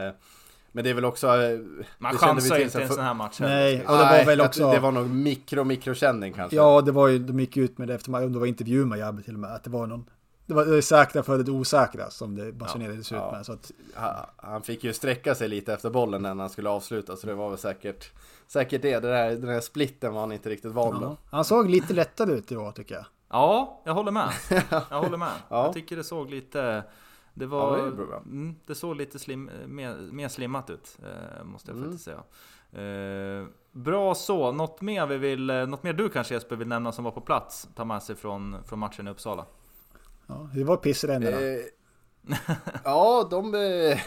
[0.78, 1.26] men det är väl också...
[1.26, 1.58] eh,
[1.98, 4.60] Man chansar till inte i en sån här match Nej, och det var väl också-
[4.60, 6.56] tror Det var nog mikro, mikrokänning kanske.
[6.56, 8.98] Ja, det var ju, de gick ut med det efter, om det var intervju med
[8.98, 10.10] Jabbe till och med, att det var någon,
[10.46, 13.32] det var det säkra för det osäkra som det basunerades ut Ja.
[13.32, 13.46] med.
[13.46, 13.70] Så att,
[14.36, 17.48] Han- fick ju sträcka sig lite efter bollen när han skulle avsluta så det var
[17.48, 18.10] väl säkert
[18.46, 21.16] Säkert det, det där, den här splitten var han inte riktigt van ja.
[21.30, 23.04] Han såg lite lättare ut i år tycker jag.
[23.30, 24.28] Ja, jag håller med.
[24.90, 25.28] Jag håller med.
[25.48, 25.64] Ja.
[25.64, 26.82] Jag tycker det såg lite...
[27.38, 27.76] Det Ja, var...
[27.76, 28.16] det är bra.
[28.16, 30.98] mm, det såg lite slim, mer, mer slimmat ut.
[31.02, 31.90] Eh, måste jag Mm.
[31.90, 32.22] faktiskt säga.
[32.72, 34.52] Eh, bra så.
[34.52, 37.20] Något mer, vi vill, eh, något mer du kanske Jesper vill nämna som var på
[37.20, 37.68] plats?
[37.74, 39.44] Ta med sig från, från matchen i Uppsala.
[40.26, 41.40] Ja, det var pissränderna.
[41.40, 41.60] Eh,
[42.84, 43.98] ja, de, eh,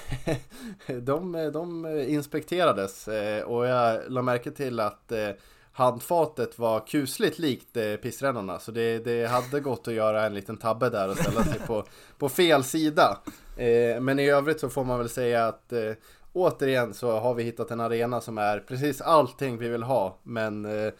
[1.02, 5.30] de, eh, de inspekterades eh, och jag la märke till att eh,
[5.82, 10.58] handfatet var kusligt likt eh, pissrännarna så det, det hade gått att göra en liten
[10.58, 11.86] tabbe där och ställa sig på,
[12.18, 13.18] på fel sida.
[13.58, 15.92] Eh, men i övrigt så får man väl säga att eh,
[16.34, 20.66] återigen så har vi hittat en arena som är precis allting vi vill ha men
[20.66, 20.94] eh,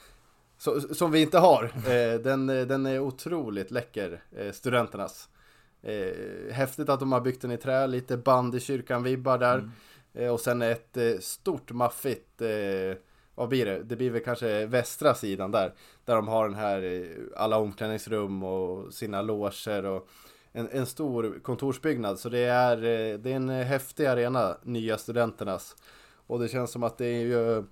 [0.58, 1.64] så, som vi inte har.
[1.64, 5.30] Eh, den, eh, den är otroligt läcker, eh, studenternas.
[5.84, 9.72] Eh, häftigt att de har byggt den i trä, lite band i kyrkan-vibbar där.
[10.14, 12.42] Eh, och sen ett stort maffigt,
[13.42, 13.84] vad blir det?
[13.84, 15.74] Det blir väl kanske västra sidan där.
[16.06, 20.08] Där de har den här, eh, alla omklädningsrum och sina loger och
[20.52, 22.20] en, en stor kontorsbyggnad.
[22.20, 25.76] Så det är, eh, det är en häftig arena, nya studenternas.
[26.28, 27.64] Och det känns som att det är ju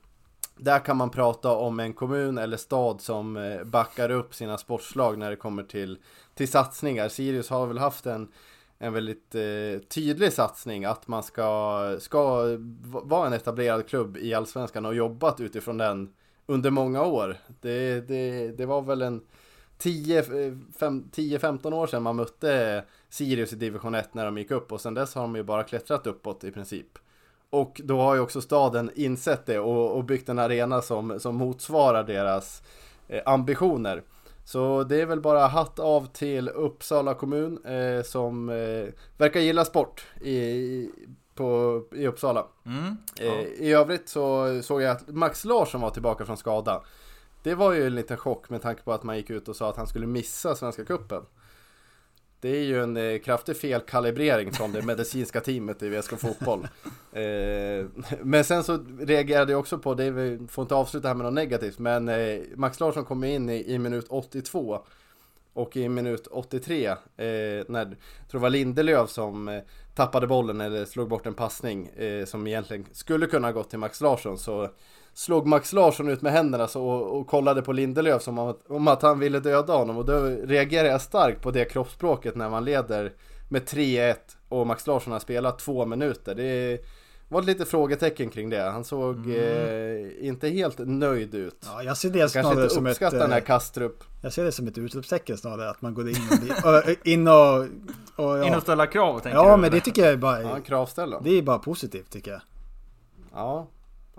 [0.58, 5.18] där kan man prata om en kommun eller stad som eh, backar upp sina sportslag
[5.18, 5.98] när det kommer till,
[6.36, 7.10] till satsningar.
[7.10, 8.32] Sirius har väl haft en,
[8.80, 12.46] en väldigt eh, tydlig satsning att man ska, ska
[12.84, 16.14] vara en etablerad klubb i Allsvenskan och jobbat utifrån den
[16.46, 17.38] under många år.
[17.62, 19.22] Det, det, det var väl en
[19.80, 24.82] 10-15 eh, år sedan man mötte Sirius i division 1 när de gick upp och
[24.82, 27.00] sedan dess har de ju bara klättrat uppåt i princip.
[27.50, 31.36] Och då har ju också staden insett det och, och byggt en arena som, som
[31.36, 32.64] motsvarar deras
[33.08, 34.04] eh, ambitioner.
[34.50, 39.66] Så det är väl bara hatt av till Uppsala kommun eh, som eh, verkar gilla
[39.66, 40.91] sport i, i-
[41.36, 42.45] på, i Uppsala.
[42.66, 43.34] Mm, Eh, ja.
[43.41, 46.82] I övrigt så såg jag att Max Larsson var tillbaka från skada.
[47.43, 49.70] Det var ju en liten chock med tanke på att man gick ut och sa
[49.70, 51.22] att han skulle missa Svenska Cupen.
[52.42, 56.68] Det är ju en eh, kraftig felkalibrering från det medicinska teamet i VSK Fotboll.
[57.14, 57.86] Eh,
[58.22, 61.34] men sen så reagerade jag också på, det vi får inte avsluta här med något
[61.34, 64.82] negativt, men eh, Max Larsson kom in i, i minut 82
[65.54, 67.96] och i minut 83, eh, när, tror
[68.32, 69.62] det var Lindelöf som eh,
[69.96, 74.02] tappade bollen eller slog bort en passning eh, som egentligen skulle kunna gått till Max
[74.02, 74.70] Larsson så
[75.20, 78.60] slog Max Larsson ut med händerna så, och, och kollade på Lindelöf som om att,
[78.68, 82.50] om att han ville döda honom och då reagerade jag starkt på det kroppsspråket när
[82.50, 83.14] man leder
[83.50, 84.16] med 3-1
[84.50, 86.36] och Max Larsson har spelat två minuter.
[86.36, 86.80] Det
[87.28, 88.62] var lite frågetecken kring det.
[88.62, 91.66] Han såg eh, inte helt nöjd ut.
[91.66, 94.04] Ja, jag ser det Kanske snarare inte som ett, den här eh, Kastrup.
[94.22, 97.28] jag ser det som ett utropstecken snarare, att man går in och, blir- och, in
[97.28, 97.58] och,
[98.26, 98.62] och In och ja.
[98.62, 99.50] ställa krav tänker ja, du?
[99.50, 99.70] men eller?
[99.70, 101.22] det tycker jag är bara, Ja, en kravställare.
[101.24, 102.42] det är bara positivt tycker jag.
[103.34, 103.68] Ja.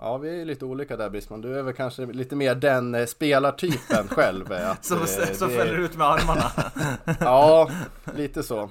[0.03, 1.41] Ja, vi är lite olika där Brisman.
[1.41, 4.51] Du är väl kanske lite mer den eh, spelartypen själv.
[4.51, 6.51] eh, Att, Som, eh, som det- fäller ut med armarna.
[7.19, 7.69] Ja,
[8.15, 8.69] lite så.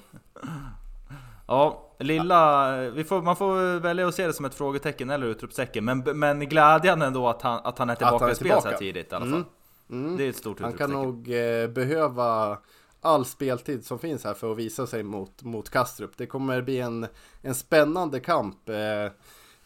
[1.46, 2.76] Ja, lilla...
[2.90, 5.84] Vi får, man får välja att se det som ett frågetecken eller utropstecken.
[5.84, 8.68] Men, men glädjande ändå att han, att han är tillbaka han är i spel så
[8.68, 9.34] här tidigt i alla fall.
[9.34, 10.04] Mm.
[10.04, 10.16] Mm.
[10.16, 11.36] Det är ett stort Han kan utropstecken.
[11.36, 12.58] nog eh, behöva
[13.00, 16.10] all speltid som finns här för att visa sig mot, mot Kastrup.
[16.16, 17.06] Det kommer bli en,
[17.42, 19.12] en spännande kamp eh,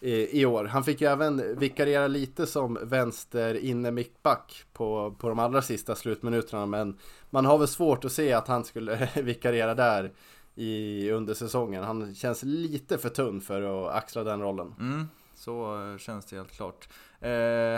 [0.04, 0.64] i, år.
[0.64, 5.94] Han fick ju även vikariera lite som vänster inne mittback på, på de allra sista
[5.94, 6.66] slutminuterna.
[6.66, 6.98] Men
[7.30, 10.12] man har väl svårt att se att han skulle vikariera där
[10.54, 11.84] i, under säsongen.
[11.84, 14.74] Han känns lite för tunn för att axla den rollen.
[14.80, 16.88] Mm, så eh, känns det helt klart.
[17.20, 17.30] Eh,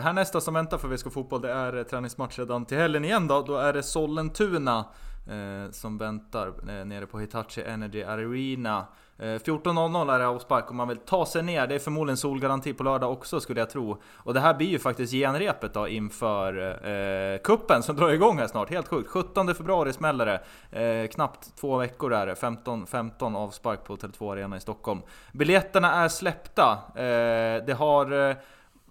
[0.03, 3.27] här nästa som väntar för VSK Fotboll, det är eh, träningsmatch redan till helgen igen
[3.27, 3.43] då.
[3.43, 4.85] Då är det Sollentuna
[5.29, 8.87] eh, som väntar eh, nere på Hitachi Energy Arena.
[9.19, 11.67] Eh, 14.00 är det avspark om man vill ta sig ner.
[11.67, 13.97] Det är förmodligen solgaranti på lördag också skulle jag tro.
[14.17, 16.59] Och det här blir ju faktiskt genrepet då inför
[16.89, 18.71] eh, kuppen som drar igång här snart.
[18.71, 19.11] Helt sjukt.
[19.11, 20.41] 17 februari smäller det.
[20.83, 22.35] Eh, knappt två veckor är det.
[22.35, 25.01] 15, 15 avspark på Tele2 Arena i Stockholm.
[25.33, 26.79] Biljetterna är släppta.
[26.95, 28.37] Eh, det har eh,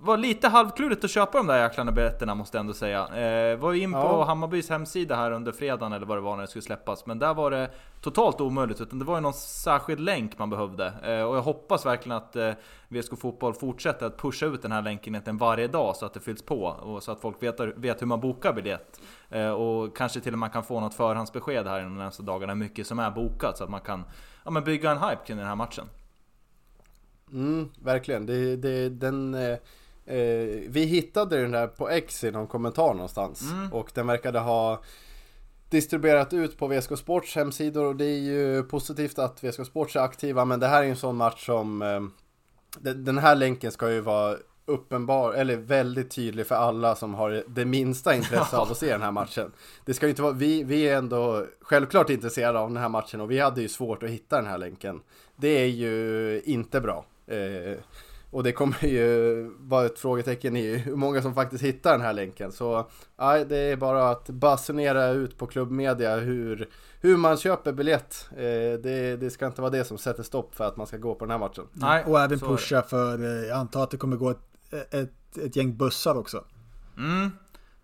[0.05, 3.07] var lite halvklurigt att köpa de där jäklarna biljetterna måste jag ändå säga.
[3.07, 4.23] Eh, var ju in på Ja.
[4.23, 7.05] Hammarbys hemsida här under fredagen eller vad det var när det skulle släppas.
[7.05, 7.69] Men där var det
[8.01, 8.81] totalt omöjligt.
[8.81, 10.85] Utan det var ju någon särskild länk man behövde.
[10.85, 12.51] Eh, och jag hoppas verkligen att eh,
[12.87, 16.19] VSK Fotboll fortsätter att pusha ut den här länken egentligen varje dag så att det
[16.19, 16.65] fylls på.
[16.65, 19.01] Och så att folk vet, vet hur man bokar biljett.
[19.29, 22.53] Eh, och kanske till och med kan få något förhandsbesked här de närmaste dagarna.
[22.53, 24.03] Hur mycket som är bokat så att man kan
[24.43, 25.85] ja, men bygga en hype kring den här matchen.
[27.31, 28.25] Mm, verkligen.
[28.25, 29.57] Det, det, den, eh,
[30.05, 30.15] eh,
[30.67, 33.41] vi hittade den där på X i någon kommentar någonstans.
[33.51, 33.73] Mm.
[33.73, 34.81] Och den verkade ha
[35.69, 37.85] distribuerat ut på VSK Sports hemsidor.
[37.85, 40.45] Och det är ju positivt att VSK Sports är aktiva.
[40.45, 41.81] Men det här är ju en sån match som...
[41.81, 42.01] Eh,
[42.79, 47.65] den, här länken ska ju vara uppenbar, eller väldigt tydlig för alla som har det
[47.65, 49.51] minsta intresse av att se den här matchen.
[49.85, 53.21] Det ska ju inte vara, vi, vi är ändå självklart intresserade av den här matchen
[53.21, 55.01] och vi hade ju svårt att hitta den här länken.
[55.35, 57.05] Det är ju inte bra.
[57.27, 57.77] Eh,
[58.35, 62.13] och det kommer ju vara ett frågetecken i hur många som faktiskt hittar den här
[62.13, 62.51] länken.
[62.51, 66.69] Så nej, det är bara att basunera ut på klubbmedia hur,
[67.01, 68.29] hur man köper biljett.
[68.31, 71.15] Eh, det, det ska inte vara det som sätter stopp för att man ska gå
[71.15, 71.67] på den här matchen.
[71.71, 75.55] Nej, och även pusha för, eh, jag antar att det kommer gå ett, ett, ett
[75.55, 76.43] gäng bussar också.
[76.97, 77.31] Mm,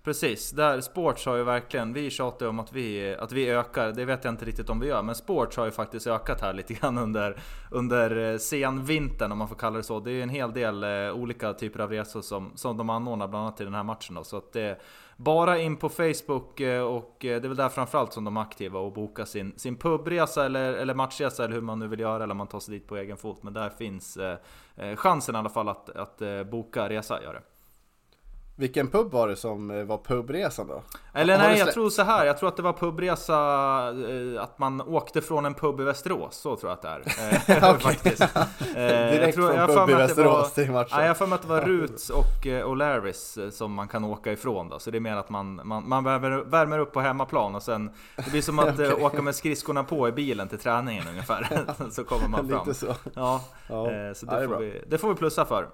[0.03, 0.51] precis.
[0.51, 4.05] Där, Sports har ju verkligen, vi tjatar ju om att vi, att vi ökar, det
[4.05, 6.73] vet jag inte riktigt om vi gör, men Sports har ju faktiskt ökat här lite
[6.73, 7.37] grann under,
[7.71, 9.99] under eh, senvintern om man får kalla det så.
[9.99, 13.27] Det är ju en hel del eh, olika typer av resor som, som de anordnar
[13.27, 14.23] bland annat i den här matchen då.
[14.23, 14.81] Så att det
[15.17, 18.79] bara in på Facebook eh, och det är väl där framförallt som de är aktiva
[18.79, 22.31] och bokar sin, sin pubresa eller, eller matchresa eller hur man nu vill göra eller
[22.31, 23.43] om man tar sig dit på egen fot.
[23.43, 24.17] Men där finns
[24.95, 26.21] chansen i alla fall att, att
[26.51, 27.41] boka resa gör det.
[28.61, 30.81] Vilken pub var det som eh, var pubresan då?
[31.13, 32.25] Eller det nej, jag tror så här.
[32.25, 33.33] Jag tror att det var pubresa,
[34.35, 36.35] eh, att man åkte från en pub i Västerås.
[36.35, 37.11] Så tror jag att det
[37.57, 37.67] är.
[37.71, 38.21] Eh, Faktiskt.
[38.21, 38.27] Eh,
[38.75, 40.97] jag Direkt tror- från jag pub i det Västerås till matchen.
[40.97, 44.69] Nej, jag för mig att det var Roots och O'Larrys som man kan åka ifrån
[44.69, 44.79] då.
[44.79, 47.91] Så det är mer att man, man, man värmer, värmer upp på hemmaplan och sen
[48.15, 48.93] Det blir som att Okej.
[48.93, 51.47] åka med skridskorna på i bilen till träningen ungefär.
[51.91, 52.59] så kommer man fram.
[52.67, 52.95] Lite så.
[53.13, 53.85] Ja, Ja.
[54.15, 55.67] så Ja, det det, är får vi, det får vi plussa för.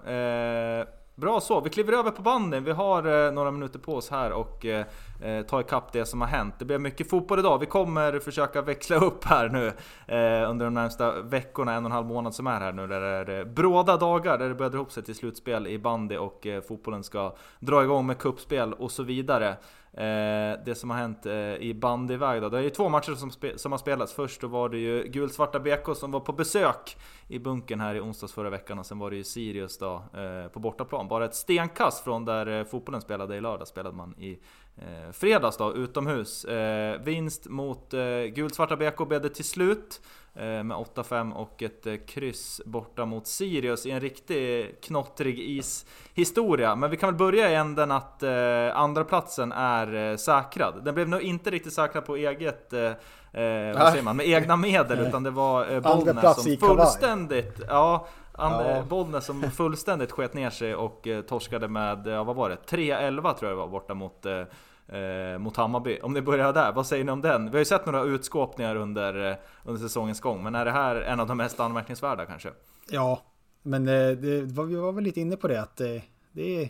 [1.19, 2.63] Bra så, vi kliver över på banden.
[2.63, 4.85] Vi har eh, några minuter på oss här och eh,
[5.21, 6.55] eh ta ikapp det som har hänt.
[6.59, 7.59] Det blir mycket fotboll idag.
[7.59, 9.67] Vi kommer försöka växla upp här nu
[10.15, 12.87] eh, under de närmsta veckorna, en och en halv månad som är här nu.
[12.87, 15.79] Där det är eh, bråda dagar där det börjar dra ihop sig till slutspel i
[15.79, 19.57] bandy och eh, fotbollen ska dra igång med kuppspel och så vidare.
[19.97, 22.49] Eh, det som har hänt eh, i bandyväg då.
[22.49, 24.13] Det är ju två matcher som, spe, som har spelats.
[24.13, 27.99] Först då var det ju gulsvarta BK som var på besök i bunkern här i
[27.99, 31.07] onsdags förra veckan och sen var det ju Sirius då eh, på bortaplan.
[31.07, 34.39] Bara ett stenkast från där eh, fotbollen spelade i lördag spelade man i
[34.77, 36.45] eh, fredags då utomhus.
[36.45, 38.01] Eh, vinst mot eh,
[38.35, 40.01] gulsvarta BK blev det till slut.
[40.35, 46.75] eh, Med 8-5 och ett eh, kryss borta mot Sirius i en riktig knottrig ishistoria.
[46.75, 50.81] Men vi kan väl börja i änden att eh, andra platsen är eh, säkrad.
[50.85, 52.91] Den blev nog inte riktigt säkrad på eget eh,
[53.31, 54.15] Eh, vad säger man?
[54.17, 57.61] Med egna medel utan det var eh, Bollnäs som fullständigt...
[57.67, 58.07] Ja,
[58.37, 58.69] and, Ja.
[58.69, 62.55] eh, Bollnäs som fullständigt sket ner sig och eh, torskade med, ja, vad var det?
[62.67, 65.99] 3-11 tror jag det var borta mot eh, eh, mot Hammarby.
[66.03, 67.45] Om ni börjar där, vad säger ni om den?
[67.45, 70.95] Vi har ju sett några utskåpningar under, eh, under säsongens gång, men är det här
[70.95, 72.49] en av de mest anmärkningsvärda kanske?
[72.89, 73.21] Ja,
[73.63, 75.87] men eh, det var, vi var väl lite inne på det att eh,
[76.31, 76.69] det är...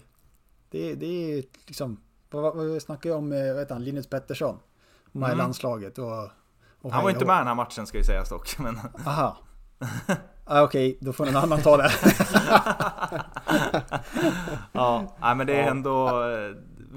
[0.69, 2.01] Det, det är liksom...
[2.29, 4.59] Vad snackar jag om, eh, heter han, Linus Pettersson?
[5.11, 5.37] Med Mm.
[5.37, 6.05] landslaget och...
[6.81, 8.79] och Han var hej inte med den här matchen ska ju sägas dock, men...
[9.05, 9.37] Aha.
[10.47, 11.91] ah, Okej, då får någon annan ta det.
[14.71, 16.23] Ja, men det är ändå...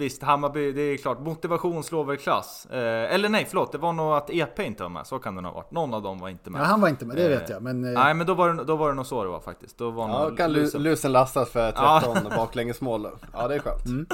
[0.01, 2.66] visst, Hammarby, det är klart, motivation slår väl klass.
[2.70, 5.40] Eh, eller nej, förlåt, det var nog att EP inte var med, så kan det
[5.40, 5.70] nog ha varit.
[5.70, 6.61] Någon av dem var inte med.
[6.61, 7.62] Ja, han var inte med, det vet Eh, jag.
[7.62, 9.78] Men, eh, Nej, men då var, det, då var det nog så det var faktiskt.
[9.78, 13.09] Då var Ja, kan lu- Lusen- lusen lastas för 13 baklängesmål.
[13.32, 13.86] Ja, det är skönt.
[13.86, 14.07] Mm.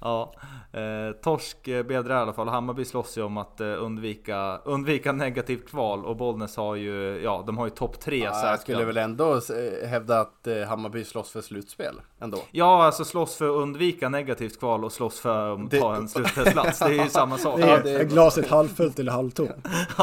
[0.00, 0.32] Ja,
[0.72, 2.48] eh, torsk eh, blev det i alla fall.
[2.48, 7.44] Hammarby slåss ju om att eh, undvika, undvika negativt kval och Bollnäs har ju, ja
[7.46, 9.40] de har ju topp tre Ja, jag skulle väl ändå
[9.86, 12.38] hävda att eh, Hammarby slåss för slutspel ändå.
[12.50, 16.08] Ja, alltså slåss för att undvika negativt kval och slåss för att Det- ta en
[16.08, 16.78] slutspelsplats.
[16.78, 17.56] Det är ju samma sak.
[17.60, 19.50] det är, ja, det är- glaset halvfullt eller halvtomt?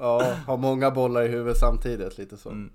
[0.00, 2.48] Ja, har många bollar i huvudet samtidigt, lite så.
[2.48, 2.70] Mm.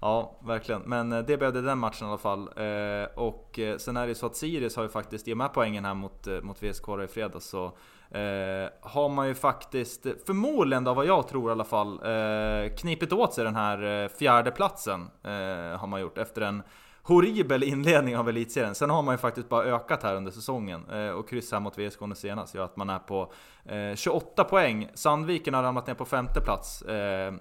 [0.00, 0.82] Ja, verkligen.
[0.86, 2.40] Men det blev det den matchen i alla fall.
[2.56, 5.52] Eh, och eh, sen är det så att Sirius har ju faktiskt, i och med
[5.52, 7.64] poängen här mot, eh, mot VSK i fredags, så
[8.10, 13.12] eh, har man ju faktiskt, förmodligen då vad jag tror i alla fall, eh, knipit
[13.12, 16.62] åt sig den här eh, fjärde platsen eh, har man gjort efter en
[17.08, 18.74] horribel inledning av elitserien.
[18.74, 21.78] Sen har man ju faktiskt bara ökat här under säsongen eh, och kryss här mot
[21.78, 23.32] VSK nu senast gör att man är på
[23.64, 24.88] eh, 28 poäng.
[24.94, 26.82] Sandviken har ramlat ner på femte plats.
[26.82, 27.34] Eh,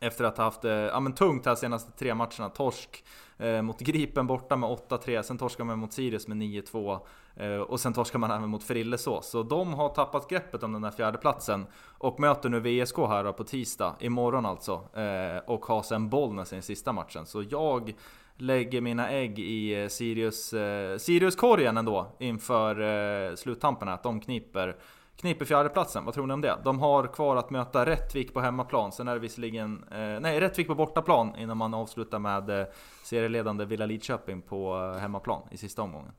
[0.00, 2.48] efter att ha haft ja, men tungt här senaste tre matcherna.
[2.48, 3.04] Torsk
[3.38, 6.98] eh, mot Gripen borta med 8-3, sen torskar man mot Sirius med 9-2
[7.36, 9.30] eh, och sen torskar man även mot Frillesås.
[9.30, 11.66] Så de har tappat greppet om den där fjärde platsen
[11.98, 16.52] och möter nu VSK här då på tisdag, imorgon alltså, eh, och har sen Bollnäs
[16.52, 17.26] i den sista matchen.
[17.26, 17.94] Så jag
[18.38, 24.76] lägger mina ägg i eh, Sirius, eh, Sirius-korgen ändå inför eh, sluttampen att de kniper
[25.16, 26.58] Kniper fjärdeplatsen, vad tror ni om det?
[26.64, 29.84] De har kvar att möta Rättvik på hemmaplan, sen är det visserligen...
[29.90, 32.66] Eh, nej, Rättvik på bortaplan innan man avslutar med eh,
[33.02, 36.12] serieledande Villa Lidköping på eh, hemmaplan i sista omgången.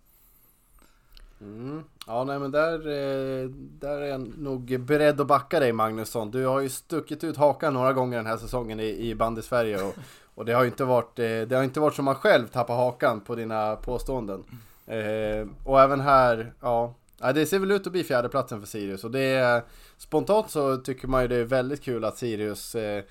[1.41, 1.84] Mm.
[2.07, 6.32] Ja, nej men där, eh, där är jag nog beredd att backa dig Magnusson.
[6.32, 9.84] Du har ju stuckit ut hakan några gånger den här säsongen i, i bandy Sverige
[9.84, 9.95] och,
[10.38, 12.75] och det har ju inte varit, eh, det har inte varit som man själv tappar
[12.75, 14.43] hakan på dina påståenden.
[14.88, 16.93] Eh, och även här, ja,
[17.33, 19.63] det ser väl ut att bli fjärdeplatsen för Sirius och det är
[19.97, 23.03] spontant så tycker man ju det är väldigt kul att Sirius eh,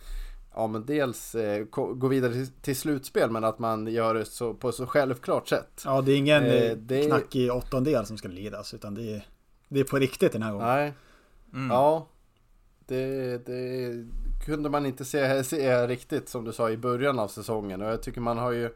[0.58, 4.24] Ja men dels eh, ko- gå vidare till, till slutspel men att man gör det
[4.24, 5.82] så, på så självklart sätt.
[5.84, 9.26] Ja, det är ingen Eh, eh, det- knackig åttondel som ska lidas, utan det är,
[9.68, 10.66] det är på riktigt den här gången.
[10.66, 10.92] Nej,
[11.52, 11.70] Mm.
[11.70, 12.06] Ja,
[12.86, 13.92] det, det
[14.46, 17.82] kunde man inte se, se riktigt som du sa i början av säsongen.
[17.82, 18.70] Och jag tycker man har ju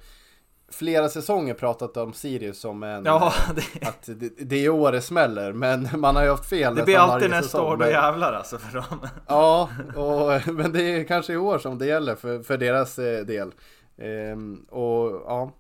[0.73, 3.05] flera säsonger pratat om Sirius som en...
[3.05, 6.75] Ja, det, Att det, det är år det smäller, men man har ju haft fel
[6.75, 7.67] det blir alltid nästa säsong.
[7.67, 9.07] år, då Men- jävlar alltså för dem.
[9.27, 13.25] Ja, och, men det är kanske i år som det gäller för, för deras eh,
[13.27, 13.53] del.
[13.99, 15.53] Ehm, och ja,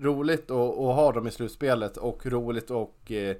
[0.00, 3.36] roligt att, att ha dem i slutspelet och roligt och eh,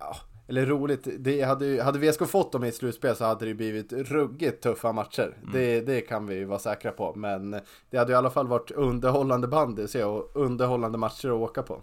[0.00, 0.16] ja,
[0.50, 3.92] eller roligt, det hade, hade VSK fått dem i ett slutspel så hade det blivit
[3.92, 5.36] ruggigt tuffa matcher.
[5.52, 7.12] Det, det kan vi vara säkra på.
[7.16, 7.50] Men
[7.90, 11.82] det hade i alla fall varit underhållande bandy se, och underhållande matcher att åka på.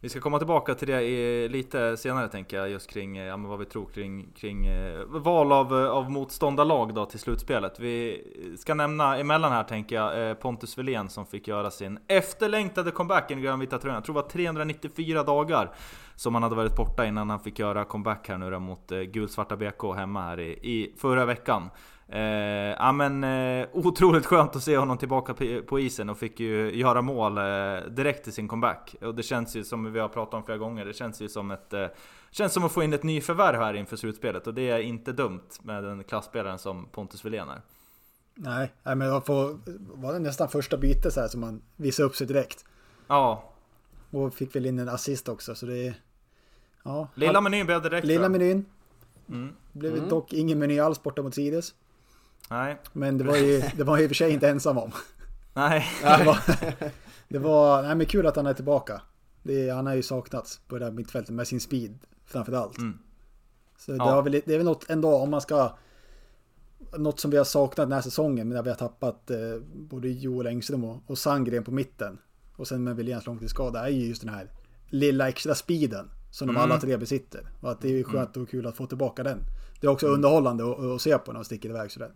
[0.00, 3.50] Vi ska komma tillbaka till det i, lite senare tänker jag, just kring ja, men
[3.50, 7.80] vad vi tror kring, kring eh, val av, eh, av motståndarlag då till slutspelet.
[7.80, 8.24] Vi
[8.58, 13.30] ska nämna emellan här tänker jag eh, Pontus Welén som fick göra sin efterlängtade comeback
[13.30, 13.94] i den grönvita tröjan.
[13.94, 15.70] Jag tror det var 394 dagar
[16.16, 19.00] som han hade varit borta innan han fick göra comeback här nu då mot eh,
[19.00, 21.70] gulsvarta BK hemma här i, i förra veckan.
[22.08, 25.34] Eh, ja men eh, otroligt skönt att se honom tillbaka
[25.66, 27.44] på, isen och fick ju göra mål eh,
[27.90, 28.94] direkt i sin comeback.
[29.00, 31.50] Och det känns ju som vi har pratat om flera gånger, det känns ju som
[31.50, 31.86] ett eh,
[32.34, 35.48] Känns som att få in ett nyförvärv här inför slutspelet och det är inte dumt
[35.62, 37.60] med den klassspelaren som Pontus Wilén är.
[38.34, 39.58] Nej, nej, men jag får,
[40.02, 42.64] var det nästan första bytet så här som man visade upp sig direkt.
[43.06, 43.52] Ja,
[44.10, 45.94] Och fick väl in en assist också, så det är...
[46.84, 48.64] Ja, lilla menyn blev direkt lilla menyn.
[49.28, 49.52] Mm.
[49.72, 50.08] Blev Mm.
[50.08, 51.74] dock ingen meny alls borta mot Sirius.
[52.50, 54.92] Nej, Men det var ju, det var jag i och för sig inte ensam om.
[55.54, 55.86] nej.
[56.18, 56.38] Det var,
[57.28, 59.00] det var nej, men kul att han är tillbaka.
[59.42, 62.78] Det, han har ju saknats på det här mittfältet med sin speed framför allt.
[62.78, 62.98] Mm.
[63.78, 64.04] Så det, Ja.
[64.04, 65.76] har väl, det är väl något ändå om man ska...
[66.98, 69.38] Något som vi har saknat den här säsongen, men där vi har tappat eh,
[69.74, 72.18] både Joel Engström och, och Sandgren på mitten.
[72.56, 74.50] Och sen med Williams långtidsskada är ju just den här
[74.88, 76.62] lilla extra speeden som de Mm.
[76.62, 77.46] alla tre besitter.
[77.60, 79.38] Och att det är skönt och kul att få tillbaka den.
[79.80, 82.10] Det är också underhållande att, se på när de sticker iväg sådär.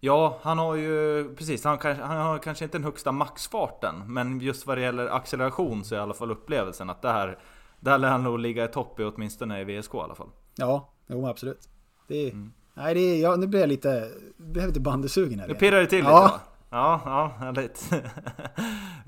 [0.00, 4.40] Ja, han har ju precis, han, kanske, han har kanske inte den högsta maxfarten, men
[4.40, 7.38] just vad det gäller acceleration så är i alla fall upplevelsen att det här,
[7.80, 10.28] där lär han nog ligga i topp i åtminstone i VSK i alla fall.
[10.56, 11.68] Ja, jo absolut.
[12.08, 12.52] Det är, Mm.
[12.74, 15.86] Nej, det är, ja, nu blir jag lite, blev lite bandysugen här Nu pirrar det
[15.86, 16.20] till lite Ja.
[16.20, 16.40] va?
[16.76, 17.90] Ja, ja, härligt.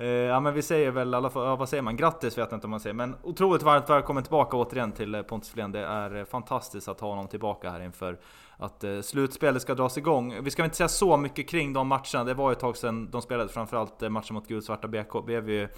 [0.00, 1.96] Eh, ja men vi säger väl i alla fall, ja, vad säger man?
[1.96, 5.22] Grattis vet jag inte om man säger, men otroligt varmt välkommen tillbaka återigen till eh,
[5.22, 5.72] Pontus Flén.
[5.72, 8.18] Det är eh, fantastiskt att ha honom tillbaka här inför
[8.56, 10.44] att slutspelet ska dras igång.
[10.44, 12.76] Vi ska väl inte säga så mycket kring de matcherna, det var ju ett tag
[12.76, 15.68] sedan de spelade, framförallt matchen mot gulsvarta BK blev ju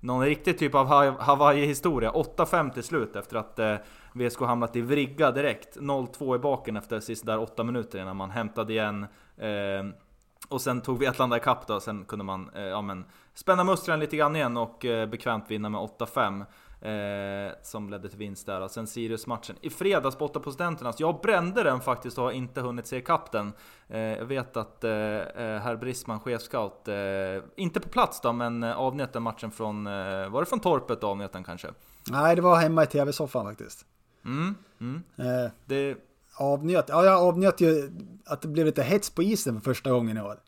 [0.00, 0.86] någon riktig typ av
[1.20, 2.10] Hawaii-historia.
[2.10, 3.76] 8-5 till slut efter att eh,
[4.12, 5.76] VSK hamnat i vrigga direkt.
[5.76, 9.06] 0-2 i baken efter sista 8 minuter innan man hämtade igen.
[9.36, 9.84] Eh,
[10.48, 14.16] och sen tog Vetlanda ikapp då, sen kunde man eh, ja, men, spänna musklerna lite
[14.16, 16.44] grann igen och eh, bekvämt vinna med 8-5.
[16.80, 18.60] Eh, som ledde till vinst där.
[18.60, 21.00] Och sen Sirius-matchen i fredags borta på Studenternas.
[21.00, 23.52] Jag brände den faktiskt och har inte hunnit se ikapp den.
[23.88, 26.96] Eh, jag vet att eh, eh, herr Brisman, chefscout, eh,
[27.56, 31.06] inte på plats då, men eh, avnjöt den matchen från, var det från torpet då
[31.06, 31.68] avnjöt den kanske?
[32.10, 33.86] Nej, det var hemma i tv-soffan faktiskt.
[34.24, 35.02] Mm, mm.
[35.64, 35.96] Det,
[36.36, 37.90] avnjöt, ja jag avnjöt ju
[38.26, 40.40] att det blev lite hets på isen för första gången i år.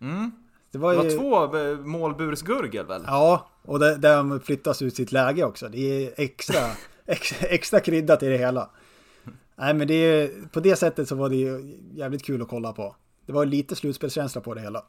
[0.00, 0.30] mm.
[0.70, 1.16] Det var Det ju...
[1.16, 3.02] var två eh, målbursgurgel väl?
[3.06, 5.68] Ja, och det, där de flyttas ut sitt läge också.
[5.68, 6.60] Det är extra,
[7.06, 8.70] extra, extra krydda till det hela.
[9.56, 12.72] Nej, men det är, på det sättet så var det ju jävligt kul att kolla
[12.72, 12.96] på.
[13.26, 14.84] Det var lite slutspelskänsla på det hela.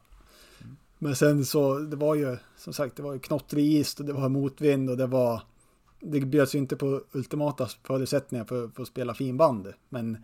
[0.98, 4.12] Men sen så, det var ju, som sagt, det var ju knottrig is och det
[4.12, 5.42] var motvind och det var,
[6.00, 9.72] det bjöds ju inte på ultimata förutsättningar för, för att spela fin band.
[9.88, 10.18] Men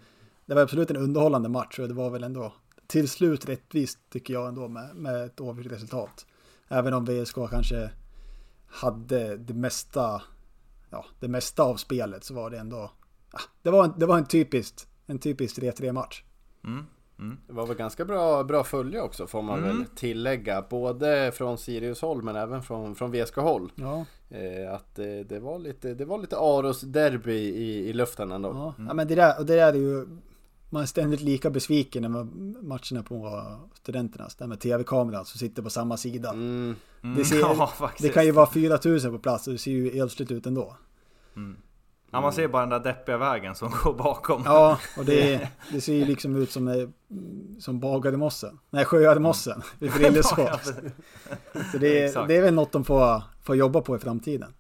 [0.47, 2.53] det var absolut en underhållande match och det var väl ändå
[2.87, 6.27] till slut rättvist tycker jag ändå med, med ett oavgjort resultat.
[6.69, 7.91] Även om VSK kanske
[8.67, 10.23] hade det mesta,
[10.91, 12.91] ja, det mesta av spelet så var det ändå,
[13.33, 16.23] ja, det var en, det var en typiskt, en typisk 3-3 match.
[16.65, 16.87] Mm.
[17.19, 17.39] Mm.
[17.47, 19.77] Det var väl ganska bra, bra följe också får man Mm.
[19.79, 20.63] väl tillägga.
[20.71, 23.73] Både från Sirius håll men även från, från VSK håll.
[23.75, 28.33] Ja, Eh, att eh, det var lite, det var lite Aros derby i, i luften
[28.33, 28.49] ändå.
[28.79, 28.85] ja.
[28.89, 30.07] ja men det där, och det där är ju,
[30.75, 33.43] man är ständigt lika besviken när man matcherna på
[33.75, 36.31] studenternas, där med tv-kameran som sitter på samma sida.
[36.31, 36.77] Mm.
[37.03, 37.17] Mm.
[37.17, 37.91] Det ser- ja.
[37.99, 40.77] Det kan ju vara 4000 på plats och det ser ju elsligt ut ändå.
[42.11, 44.43] Ja, man ser bara den där deppiga vägen som går bakom.
[44.45, 46.89] Ja, och det, det ser ju liksom ut som, eh,
[47.59, 48.59] som bagade mossen.
[48.71, 50.73] Nej, sjöade mossen vid Ja, Frilleskås.
[51.73, 54.55] Så det, det är väl något de får, får jobba på i framtiden.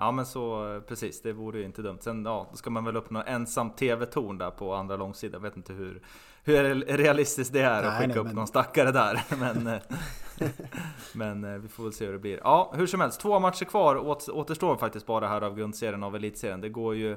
[0.00, 1.98] Ja men så precis, det vore ju inte dumt.
[2.00, 5.42] Sen ja, då ska man väl uppnå ensam TV-torn där på andra långsidan.
[5.42, 6.02] Jag vet inte hur,
[6.44, 9.22] hur realistiskt det är att Nej, skicka nej, upp men- någon stackare där.
[9.40, 9.80] Men, eh,
[11.12, 12.40] men eh, vi får väl se hur det blir.
[12.44, 16.16] Ja, hur som helst, två matcher kvar åt, återstår faktiskt bara här av grundserien av
[16.16, 16.60] elitserien.
[16.60, 17.16] Det går ju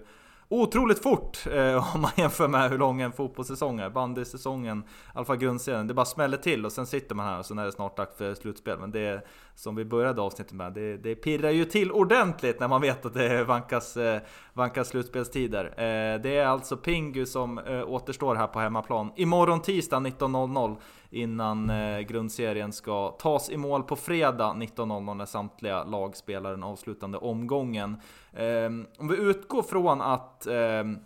[0.50, 3.90] otroligt fort eh, om man jämför med hur lång en fotbollssäsong är.
[3.90, 4.84] Bandysäsongen, i
[5.14, 7.66] alla fall grundserien, det bara smäller till och sen sitter man här och sen är
[7.66, 8.80] det snart dags för slutspel.
[8.80, 12.82] Men det som vi började avsnittet med, det, det pirrar ju till ordentligt när man
[12.82, 14.22] vet att det vankas, eh,
[14.54, 15.66] vankas slutspelstider.
[15.66, 20.78] Eh, det är alltså Pingu som eh, återstår här på hemmaplan imorgon tisdag 19.00
[21.14, 26.64] innan eh, grundserien ska tas i mål på fredag 19.00 när samtliga lag spelar den
[26.64, 27.98] avslutande omgången.
[28.34, 30.98] Ehm, om vi utgår från att, ehm,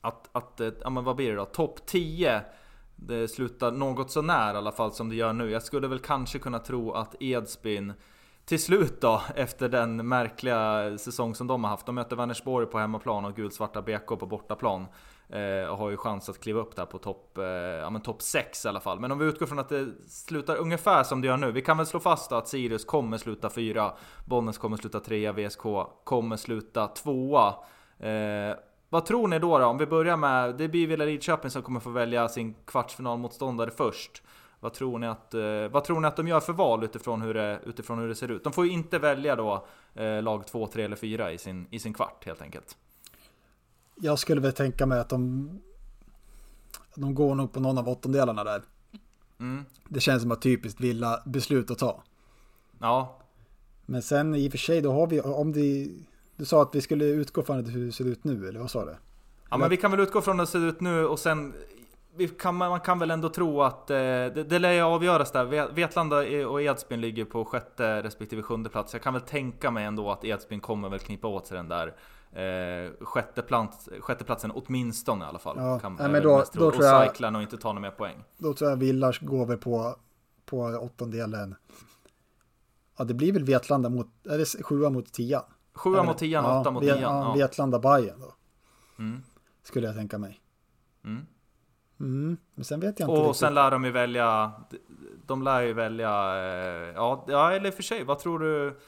[0.00, 2.42] att, att eh, ja men vad blir det då, topp 10
[2.96, 5.50] det slutar något så när i alla fall som det gör nu.
[5.50, 7.92] Jag skulle väl kanske kunna tro att Edsbyn
[8.44, 11.86] till slut då, efter den märkliga säsong som de har haft.
[11.86, 14.86] De möter Vänersborg på hemmaplan och gulsvarta BK på bortaplan.
[15.32, 18.22] Eh, och har ju chans att kliva upp där på topp eh, ja, men topp
[18.22, 19.00] 6 i alla fall.
[19.00, 21.52] Men om vi utgår från att det slutar ungefär som det gör nu.
[21.52, 23.92] Vi kan väl slå fast då att Sirius kommer sluta fyra.
[24.26, 25.32] Bollnäs kommer sluta trea.
[25.32, 25.62] VSK
[26.04, 27.54] kommer sluta tvåa.
[27.98, 28.56] Eh,
[28.88, 29.66] vad tror ni då, då?
[29.66, 34.22] Om vi börjar med, det blir väl Lidköping som kommer få välja sin kvartsfinalmotståndare först.
[34.60, 37.34] Vad tror ni att, eh, vad tror ni att de gör för val utifrån hur
[37.34, 38.44] det, utifrån hur det ser ut?
[38.44, 41.78] De får ju inte välja då eh, lag 2, 3 eller 4 i sin, i
[41.78, 42.76] sin kvart helt enkelt.
[44.02, 45.50] Jag skulle väl tänka mig att de,
[46.94, 48.62] de går nog på någon av åttondelarna där.
[49.40, 49.64] Mm.
[49.88, 52.02] Det känns som ett typiskt villa beslut att ta.
[52.78, 53.18] Ja,
[53.86, 55.88] Men sen i och för sig, då har vi, om det,
[56.36, 58.84] du sa att vi skulle utgå från hur det ser ut nu, eller vad sa
[58.84, 58.96] du?
[59.50, 61.54] Ja men vi kan väl utgå från hur det ser ut nu och sen
[62.40, 65.44] kan, Man kan väl ändå tro att eh, det, det lär ju avgöras där.
[65.44, 66.16] Ve- Vetlanda
[66.48, 68.92] och Edsbyn ligger på sjätte respektive sjunde plats.
[68.92, 71.94] Jag kan väl tänka mig ändå att Edsbyn kommer väl knipa åt sig den där
[72.32, 75.56] eh, sjätte, plats, sjätte platsen åtminstone i alla fall.
[75.58, 76.74] Ja, kan, är men då- då troligt.
[76.74, 78.24] tror jag- Och cykla och inte ta några mer poäng.
[78.38, 79.96] Då tror jag Villars går väl på,
[80.46, 81.54] på åttondelen.
[82.96, 85.42] Ja, det blir väl Vetlanda mot, är det sjua mot tian?
[85.74, 87.00] Sjua mot tian, ja, åtta mot nian.
[87.00, 87.32] Ja.
[87.36, 88.34] Vetlanda Bajen då,
[88.98, 89.22] Mm.
[89.62, 90.40] skulle jag tänka mig.
[91.04, 91.26] Mm.
[92.00, 93.40] Mm, men sen vet jag inte Och riktigt.
[93.40, 94.52] sen lär de ju välja
[95.26, 98.80] De lär ju välja eh, Ja, ja eller i och för sig, vad tror du?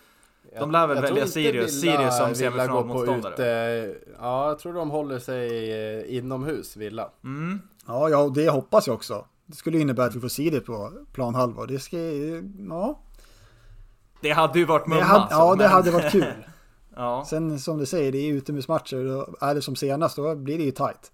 [0.61, 3.95] De lär väl Jag tror välja inte Sirius, Villa- Sirius som semifinalmotståndare.
[4.19, 7.11] Ja, jag tror de håller sig eh, inomhus, Villa.
[7.25, 7.61] Mm.
[7.87, 9.25] Ja, ja, det hoppas jag också.
[9.47, 11.67] Det skulle innebära att vi får Sirius på planhalva.
[11.67, 11.99] Det ska,
[12.69, 13.01] ja,
[14.21, 15.03] Det hade ju varit det mumma.
[15.03, 16.25] hade, alltså, ja, det men- hade varit kul.
[16.97, 17.25] ja.
[17.31, 19.05] Sen som du säger, det är utomhusmatcher.
[19.05, 21.13] Då är det som senast, då blir det ju tight.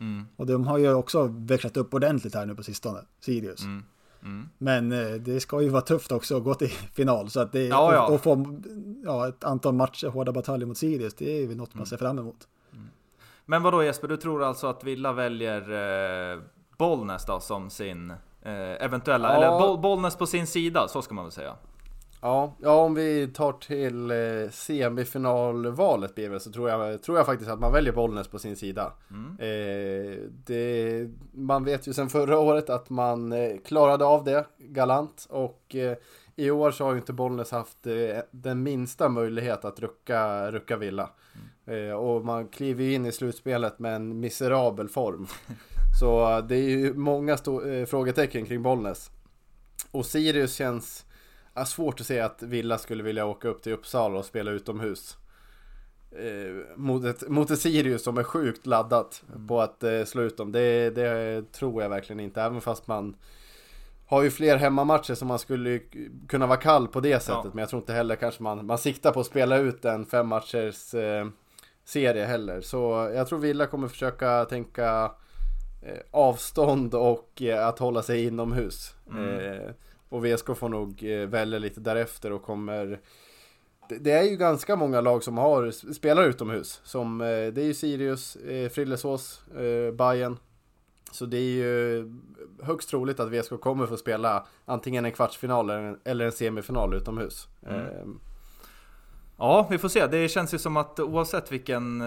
[0.00, 0.26] Mm.
[0.36, 3.62] Och de har ju också växlat upp ordentligt här nu på sistone, Sirius.
[3.62, 3.84] Mm.
[4.22, 4.48] Mm.
[4.58, 7.30] Men eh, det ska ju vara tufft också att gå till final.
[7.30, 8.06] Så att det, Ja, ja.
[8.06, 8.60] Och, och få
[9.04, 12.18] ja, ett antal matcher, hårda bataljer mot Sirius, det är ju något man ser fram
[12.18, 12.48] emot.
[13.48, 15.60] Men vad då Jesper, du tror alltså att Villa väljer
[16.34, 16.40] eh,
[16.78, 18.10] Bollnäs då som sin
[18.42, 19.36] eh, eventuella, Ja.
[19.36, 21.54] eller Boll, Bollnäs på sin sida, så ska man väl säga.
[22.26, 27.50] Ja, ja om vi tar till eh, semifinalvalet väl, så tror jag, tror jag faktiskt
[27.50, 28.92] att man väljer Bollnäs på sin sida.
[29.38, 35.26] Eh, det, man vet ju sedan förra året att man eh, klarade av det galant
[35.30, 35.96] och eh,
[36.36, 40.76] i år så har ju inte Bollnäs haft eh, den minsta möjlighet att rucka, rucka
[40.76, 41.10] Villa.
[41.66, 45.26] Eh, och man kliver ju in i slutspelet med en miserabel form.
[46.00, 47.36] Så det är ju många
[47.86, 49.10] frågetecken kring Bollnäs.
[49.90, 51.05] Och Sirius känns
[51.56, 55.16] ja, svårt att se att Villa skulle vilja åka upp till Uppsala och spela utomhus.
[56.10, 60.36] Eh, mot, ett, mot ett Sirius som är sjukt laddat på att eh, slå ut
[60.36, 60.52] dem.
[60.52, 62.42] Det, det tror jag verkligen inte.
[62.42, 63.16] Även fast man
[64.06, 65.80] har ju fler hemmamatcher som man skulle
[66.28, 67.44] kunna vara kall på det sättet.
[67.44, 67.50] Ja.
[67.52, 70.28] Men jag tror inte heller kanske man, man siktar på att spela ut en fem
[70.28, 71.26] matchers eh,
[71.84, 72.60] serie heller.
[72.60, 75.12] Så jag tror Villa kommer försöka tänka
[75.82, 78.94] eh, avstånd och eh, att hålla sig inomhus.
[79.10, 79.70] Eh,
[80.16, 83.00] och VSK får nog eh, välja lite därefter och kommer
[83.88, 86.80] det, är ju ganska många lag som har spelar utomhus.
[86.84, 89.42] Som, eh, det är ju Sirius, eh, Frillesås,
[89.98, 90.38] Bayern.
[91.12, 92.12] Så det är ju
[92.62, 95.70] högst troligt att VSK kommer få spela antingen en kvartsfinal
[96.04, 97.48] eller en, semifinal utomhus.
[97.66, 97.80] Mm.
[97.80, 98.06] Eh,
[99.38, 100.06] Ja, vi får se.
[100.06, 102.02] Det känns ju som att oavsett vilken,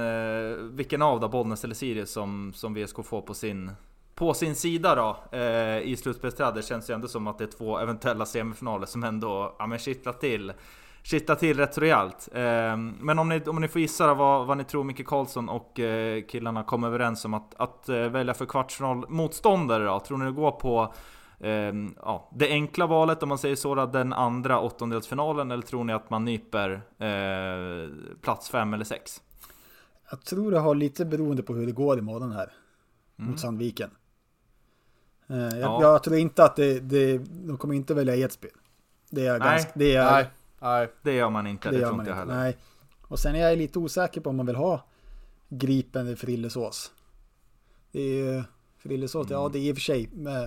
[0.76, 3.72] vilken av då, Bollnäs eller Sirius som, som VSK får på sin,
[4.20, 7.80] på sin sida då eh, i slutspelsträdet känns ju ändå som att det är två
[7.80, 10.54] eventuella semifinaler som ändå ja, men kittlar till
[11.04, 12.30] kittlar till rätt rejält.
[12.34, 15.50] Eh, men om ni, om ni får gissa då, vad, vad ni tror Micke Karlsson
[15.50, 20.00] och eh, killarna kom överens om att, att eh, välja för kvartsfinalmotståndare då?
[20.00, 20.94] Tror ni det går på
[21.40, 25.84] eh, ja, det enkla valet om man säger så, då, den andra åttondelsfinalen eller tror
[25.84, 27.90] ni att man nyper eh,
[28.22, 29.22] plats fem eller sex?
[30.10, 32.52] Jag tror det har lite beroende på hur det går imorgon här.
[33.20, 33.32] Mm.
[33.32, 33.90] Mot Sandviken.
[35.30, 35.82] Eh, jag, Ja.
[35.82, 38.52] jag tror inte att det, det, de kommer inte välja Edsbyn.
[39.10, 39.50] Det är Nej.
[39.50, 40.28] ganska, det är, nej,
[40.60, 40.88] nej.
[41.02, 42.36] Det gör man inte, det, det tror inte jag heller.
[42.36, 42.58] Nej.
[43.02, 44.86] Och sen är jag lite osäker på om man vill ha
[45.50, 46.92] Gripen i Frillesås.
[47.92, 48.44] Det är ju
[48.78, 49.52] Frillesås, ja Mm.
[49.52, 50.10] det är i och för sig.
[50.14, 50.42] Men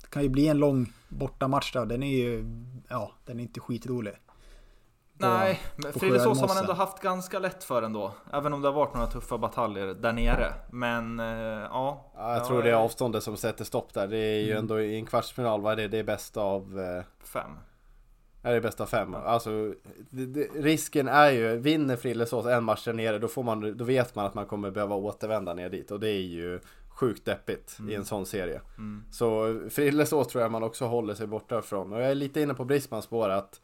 [0.00, 1.86] det kan ju bli en lång bortamatch där.
[1.86, 2.44] Den är ju,
[2.88, 4.12] ja den är inte skitrolig.
[5.20, 8.14] Nej, men Frillesås har man ändå haft ganska lätt för ändå.
[8.32, 10.54] Även om det har varit några tuffa bataljer där nere.
[10.70, 12.12] Men eh, ja.
[12.16, 14.06] Ja, jag tror det är avståndet som sätter stopp där.
[14.06, 15.88] Det är ju ändå i en kvartsfinal, vad är det?
[15.88, 16.80] Det är bäst av...
[16.80, 17.50] Eh, Fem.
[18.42, 19.14] är det bäst av fem?
[19.14, 19.74] Alltså,
[20.10, 23.84] det, det, risken är ju, vinner Frillesås en match där nere, då, får man, då
[23.84, 25.90] vet man att man kommer behöva återvända ner dit.
[25.90, 28.60] Och det är ju sjukt deppigt i en sån serie.
[28.78, 29.04] Mm.
[29.10, 31.92] Så Frillesås tror jag man också håller sig borta från.
[31.92, 33.60] Och jag är lite inne på Brismans spår att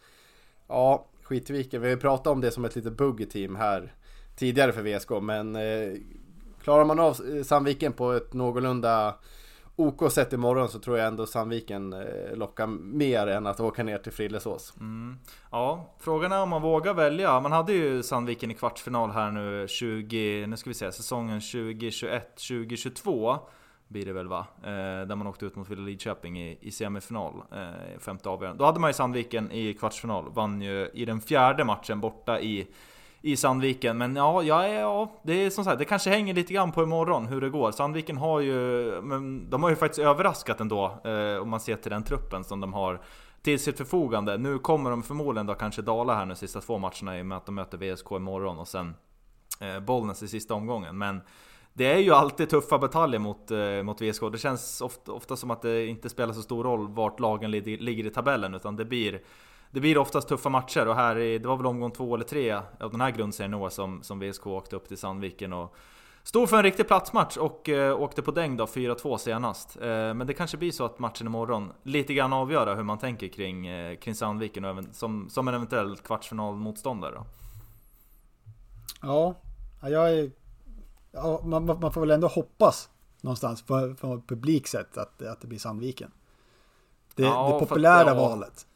[0.69, 3.93] ja, Skitviken, vi har ju pratat om det som ett litet buggy-team här
[4.37, 5.93] tidigare för VSK, men eh,
[6.63, 9.15] klarar man av eh, Sandviken på ett någorlunda
[9.77, 13.99] OK sätt imorgon så tror jag ändå Sandviken eh, lockar mer än att åka ner
[13.99, 14.75] till Frillesås.
[14.81, 15.19] Mm.
[15.51, 17.41] Ja, frågan är om man vågar välja.
[17.41, 23.39] Man hade ju Sandviken i kvartsfinal här nu 20, nu ska vi se, säsongen 2021-2022
[23.95, 24.47] blir det väl va?
[24.63, 28.59] Eh, där man åkte ut mot Villa Lidköping i, i semifinal, eh, femte avgörande.
[28.59, 32.67] Då hade man ju Sandviken i kvartsfinal, vann ju i den fjärde matchen borta i
[33.21, 36.73] i Sandviken, men ja, ja, ja, det är som sagt, det kanske hänger lite grann
[36.73, 37.73] på imorgon hur det går.
[37.73, 38.55] Sandviken har ju,
[39.03, 42.61] men de har ju faktiskt överraskat ändå, eh, om man ser till den truppen som
[42.61, 43.01] de har
[43.43, 44.39] till sitt förfogande.
[44.39, 47.39] Nu kommer de förmodligen då kanske dala här nu sista två matcherna i och med
[47.39, 48.95] att de möter VSK imorgon och sen
[49.61, 50.99] eh, Bollnäs i sista omgången.
[50.99, 51.21] Men
[51.77, 54.23] det är ju alltid tuffa bataljer mot, eh, mot VSK.
[54.33, 57.79] Det känns ofta, ofta som att det inte spelar så stor roll vart lagen ligger,
[57.79, 59.21] ligger i tabellen utan det blir
[59.71, 62.53] det blir oftast tuffa matcher och här i, det var väl omgång två eller tre
[62.81, 65.75] av den här grundserien i år som, som VSK åkte upp till Sandviken och
[66.23, 69.77] stod för en riktig platsmatch och eh, åkte på däng då 4-2 senast.
[69.77, 73.29] Eh, men det kanske blir så att matchen imorgon lite grann avgöra hur man tänker
[73.29, 77.15] kring, eh, kring Sandviken och även, som, som en eventuell kvartsfinalmotståndare.
[77.15, 77.27] Då.
[79.03, 79.35] Ja,
[79.83, 80.31] ja, jag är,
[81.15, 82.89] ja man, man får väl ändå hoppas
[83.21, 86.11] någonstans på, på publik sätt att, att det blir Sandviken.
[87.15, 88.15] Det, Ja, det för- populära ja.
[88.15, 88.67] valet.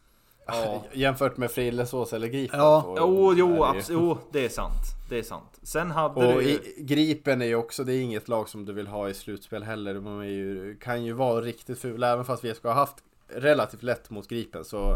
[0.47, 0.85] Ja.
[0.93, 2.59] Jämfört med Frillesås eller Gripen.
[2.61, 2.83] Ja.
[2.85, 4.83] så Jo, jo, det jo, är sant.
[5.09, 5.59] Det är sant.
[5.63, 8.73] Sen hade Och du i, Gripen är ju också, det är inget lag som du
[8.73, 9.95] vill ha i slutspel heller.
[9.95, 12.97] De är ju, kan ju vara riktigt fula, även fast vi ska ha haft
[13.29, 14.95] relativt lätt mot Gripen så...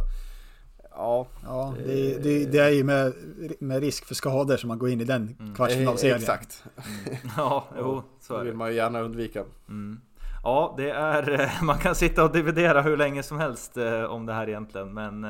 [0.96, 3.12] Ja, Ja, det, det, det är ju med,
[3.58, 6.16] med risk för skador som man går in i den eh, kvartsfinalserien.
[6.18, 6.64] exakt.
[7.36, 8.58] Ja, jo, så Det är vill det.
[8.58, 9.44] man ju gärna undvika.
[9.68, 10.00] Mm.
[10.44, 11.52] Ja, det är...
[11.64, 13.76] Man kan sitta och dividera hur länge som helst
[14.08, 15.24] om det här egentligen, men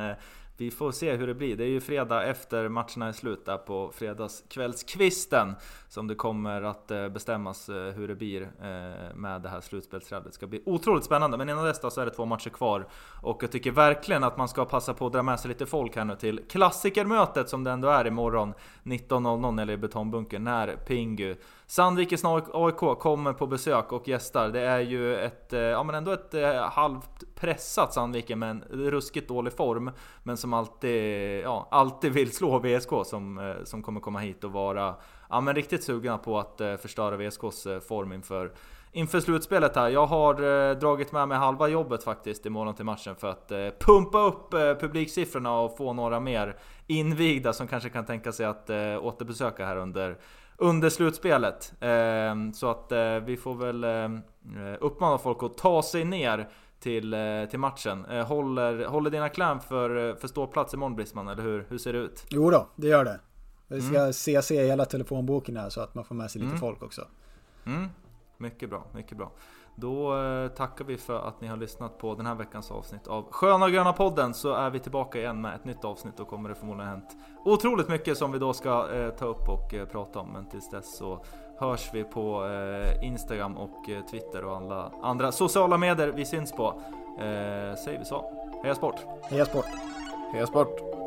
[0.62, 1.56] vi får se hur det blir.
[1.56, 5.55] Det är ju fredag efter matcherna är slut där på fredagskvällskvisten
[5.89, 10.24] som det kommer att eh, bestämmas eh, hur det blir eh, med det här slutspelsträdet.
[10.26, 12.89] Det ska bli otroligt spännande, men innan dess då så är det två matcher kvar
[13.22, 15.97] och jag tycker verkligen att man ska passa på att dra med sig lite folk
[15.97, 21.36] här nu till klassikermötet som det ändå är imorgon 19.00 eller i betongbunkern när Pingu
[21.72, 24.48] Sandvikens AIK kommer på besök och gästar.
[24.48, 28.64] Det är ju ett, eh, ja men ändå ett eh, halvt pressat Sandviken med en
[28.70, 29.90] ruskigt dålig form.
[30.22, 34.52] Men som alltid, ja, alltid vill slå VSK som, eh, som kommer komma hit och
[34.52, 34.94] vara
[35.30, 38.52] ja, men riktigt sugna på att förstöra VSKs form inför,
[38.92, 39.88] inför slutspelet här.
[39.88, 43.68] Jag har eh, dragit med mig halva jobbet faktiskt imorgon till matchen för att eh,
[43.80, 48.70] pumpa upp eh, publiksiffrorna och få några mer invigda som kanske kan tänka sig att
[49.00, 50.18] återbesöka här under
[50.56, 51.72] under slutspelet.
[51.80, 53.84] Ehm, så att eh, vi får väl
[54.80, 56.48] uppmana folk att ta sig ner
[56.80, 57.16] till,
[57.50, 58.04] till matchen.
[58.04, 61.66] Håller, håller dina kläm för, för ståplats imorgon Brisman, eller hur?
[61.68, 62.24] Hur ser det ut?
[62.28, 63.20] Jo då, det gör det.
[63.68, 64.12] Vi ska mm.
[64.42, 66.60] se hela telefonboken här så att man får med sig lite mm.
[66.60, 67.06] folk också.
[67.66, 67.88] Mm.
[68.38, 69.32] Mycket bra, mycket bra.
[69.74, 73.24] Då eh, tackar vi för att ni har lyssnat på den här veckans avsnitt av
[73.30, 76.54] Sköna Gröna podden så är vi tillbaka igen med ett nytt avsnitt och kommer det
[76.54, 80.18] förmodligen ha hänt otroligt mycket som vi då ska eh, ta upp och eh, prata
[80.18, 80.28] om.
[80.32, 81.24] Men tills dess så
[81.58, 82.48] hörs vi på
[83.02, 86.80] Instagram och Twitter och alla andra sociala medier vi syns på.
[87.84, 88.48] Säger vi så.
[88.62, 88.96] Heja sport!
[89.30, 89.66] Heja sport!
[90.32, 91.01] Heja sport!